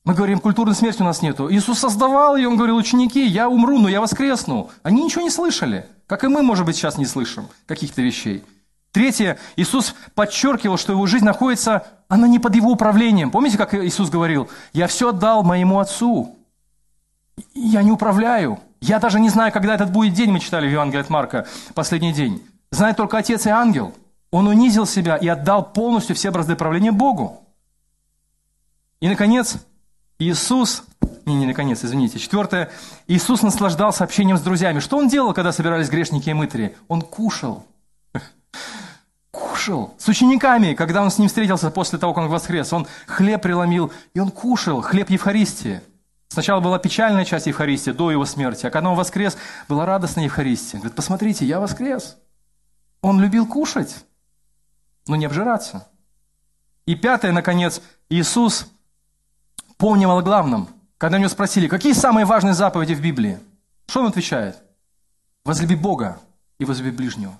[0.04, 1.52] Мы говорим, культурной смерти у нас нету.
[1.52, 4.70] Иисус создавал ее, он говорил, ученики, я умру, но я воскресну.
[4.82, 8.42] Они ничего не слышали, как и мы, может быть, сейчас не слышим каких-то вещей.
[8.92, 13.30] Третье, Иисус подчеркивал, что его жизнь находится, она не под его управлением.
[13.30, 16.36] Помните, как Иисус говорил, я все отдал моему Отцу.
[17.54, 18.58] Я не управляю.
[18.80, 22.12] Я даже не знаю, когда этот будет день, мы читали в Евангелии от Марка, последний
[22.12, 22.42] день.
[22.72, 23.94] Знает только Отец и ангел.
[24.32, 27.40] Он унизил себя и отдал полностью все бразды правления Богу.
[29.00, 29.56] И, наконец,
[30.18, 30.82] Иисус,
[31.26, 32.70] не, не наконец, извините, четвертое,
[33.06, 34.80] Иисус наслаждался общением с друзьями.
[34.80, 36.76] Что Он делал, когда собирались грешники и мытари?
[36.88, 37.64] Он кушал
[39.60, 42.72] кушал с учениками, когда он с ним встретился после того, как он воскрес.
[42.72, 45.82] Он хлеб преломил, и он кушал хлеб Евхаристии.
[46.28, 49.36] Сначала была печальная часть Евхаристии до его смерти, а когда он воскрес,
[49.68, 50.80] была радостная Евхаристия.
[50.80, 52.16] Говорит, посмотрите, я воскрес.
[53.02, 53.96] Он любил кушать,
[55.06, 55.88] но не обжираться.
[56.86, 58.66] И пятое, наконец, Иисус
[59.76, 60.68] помнил о главном.
[60.96, 63.38] Когда у него спросили, какие самые важные заповеди в Библии?
[63.88, 64.56] Что он отвечает?
[65.44, 66.18] Возлюби Бога
[66.58, 67.36] и возлюби ближнего.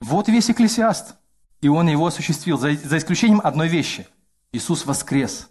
[0.00, 1.16] Вот весь экклесиаст.
[1.60, 4.06] И он его осуществил, за, за исключением одной вещи.
[4.52, 5.48] Иисус воскрес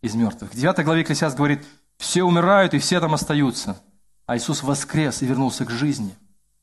[0.00, 0.52] из мертвых.
[0.52, 1.64] В 9 главе Экклесиаст говорит,
[1.98, 3.80] все умирают и все там остаются.
[4.26, 6.14] А Иисус воскрес и вернулся к жизни,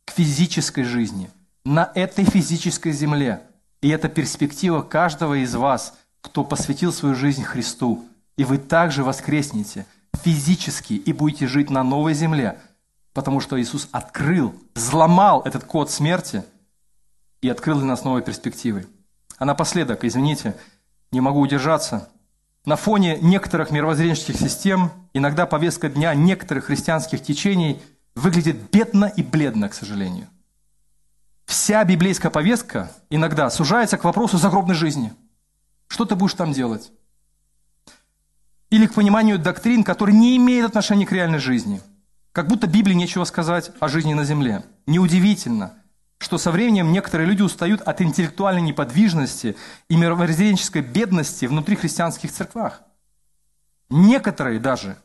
[0.05, 1.29] к физической жизни,
[1.63, 3.43] на этой физической земле.
[3.81, 8.05] И это перспектива каждого из вас, кто посвятил свою жизнь Христу.
[8.37, 9.85] И вы также воскреснете
[10.23, 12.59] физически и будете жить на новой земле,
[13.13, 16.43] потому что Иисус открыл, взломал этот код смерти–
[17.41, 18.87] и открыл для нас новые перспективы.
[19.37, 20.55] А напоследок, извините,
[21.11, 22.09] не могу удержаться,
[22.65, 27.81] на фоне некоторых мировоззренческих систем иногда повестка дня некоторых христианских течений
[28.15, 30.27] выглядит бедно и бледно, к сожалению.
[31.45, 35.13] Вся библейская повестка иногда сужается к вопросу загробной жизни.
[35.87, 36.91] Что ты будешь там делать?
[38.69, 41.81] Или к пониманию доктрин, которые не имеют отношения к реальной жизни.
[42.33, 44.63] Как будто Библии нечего сказать о жизни на земле.
[44.85, 45.73] Неудивительно,
[46.19, 49.55] что со временем некоторые люди устают от интеллектуальной неподвижности
[49.87, 52.81] и мировоззренческой бедности внутри христианских церквах.
[53.89, 54.97] Некоторые даже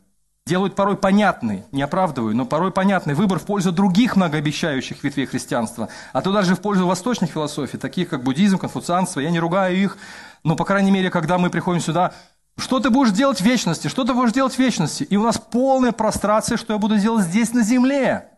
[0.44, 5.88] делают порой понятный, не оправдываю, но порой понятный выбор в пользу других многообещающих ветвей христианства,
[6.12, 9.20] а то даже в пользу восточных философий, таких как буддизм, конфуцианство.
[9.20, 9.96] Я не ругаю их,
[10.42, 12.12] но, по крайней мере, когда мы приходим сюда,
[12.58, 13.88] что ты будешь делать в вечности?
[13.88, 15.04] Что ты будешь делать в вечности?
[15.04, 18.33] И у нас полная прострация, что я буду делать здесь на земле.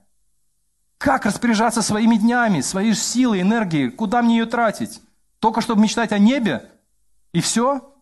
[0.99, 3.91] Как распоряжаться своими днями, своей силой, энергией?
[3.91, 5.03] Куда мне ее тратить?
[5.41, 6.71] Только чтобы мечтать о небе?
[7.33, 7.95] И все?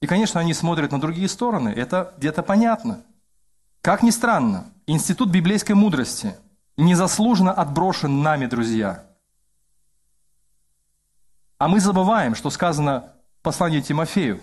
[0.00, 1.70] И, конечно, они смотрят на другие стороны.
[1.70, 3.02] Это где-то понятно.
[3.82, 6.36] Как ни странно, институт библейской мудрости
[6.76, 9.04] незаслуженно отброшен нами, друзья.
[11.58, 14.40] А мы забываем, что сказано в послании Тимофею.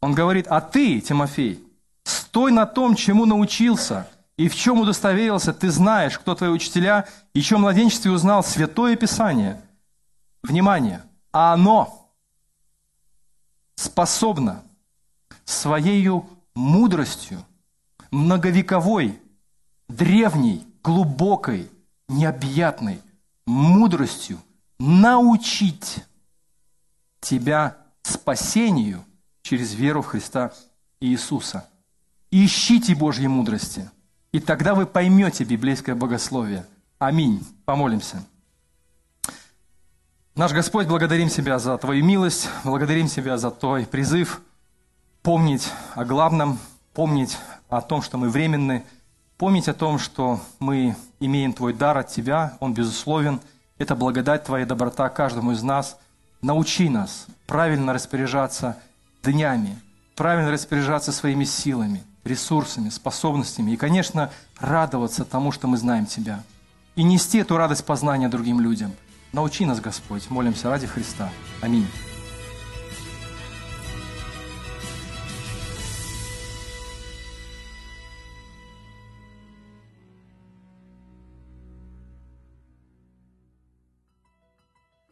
[0.00, 1.66] Он говорит, а ты, Тимофей,
[2.04, 4.06] стой на том, чему научился–
[4.38, 8.94] и в чем удостоверился, ты знаешь, кто твои учителя, и чем в младенчестве узнал Святое
[8.94, 9.60] Писание.
[10.44, 11.02] Внимание!
[11.32, 12.08] Оно
[13.74, 14.62] способно
[15.44, 16.08] своей
[16.54, 17.44] мудростью,
[18.12, 19.20] многовековой,
[19.88, 21.68] древней, глубокой,
[22.06, 23.02] необъятной
[23.44, 24.38] мудростью
[24.78, 26.04] научить
[27.20, 29.04] тебя спасению
[29.42, 30.52] через веру в Христа
[31.00, 31.68] Иисуса.
[32.30, 33.90] Ищите Божьей мудрости–
[34.32, 36.66] и тогда вы поймете библейское богословие.
[36.98, 37.46] Аминь.
[37.64, 38.22] Помолимся.
[40.34, 44.40] Наш Господь, благодарим Тебя за Твою милость, благодарим Тебя за Твой призыв
[45.22, 46.58] помнить о главном,
[46.94, 47.36] помнить
[47.68, 48.84] о том, что мы временны,
[49.36, 53.40] помнить о том, что мы имеем Твой дар от Тебя, он безусловен.
[53.78, 55.98] Это благодать Твоя доброта каждому из нас.
[56.40, 58.76] Научи нас правильно распоряжаться
[59.22, 59.78] днями,
[60.14, 63.72] правильно распоряжаться своими силами, ресурсами, способностями.
[63.72, 66.44] И, конечно, радоваться тому, что мы знаем Тебя.
[66.94, 68.92] И нести эту радость познания другим людям.
[69.32, 70.30] Научи нас, Господь.
[70.30, 71.30] Молимся ради Христа.
[71.60, 71.86] Аминь.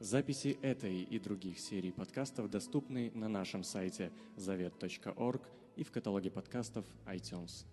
[0.07, 5.43] Записи этой и других серий подкастов доступны на нашем сайте завет.орг
[5.77, 7.65] и в каталоге подкастов iTunes.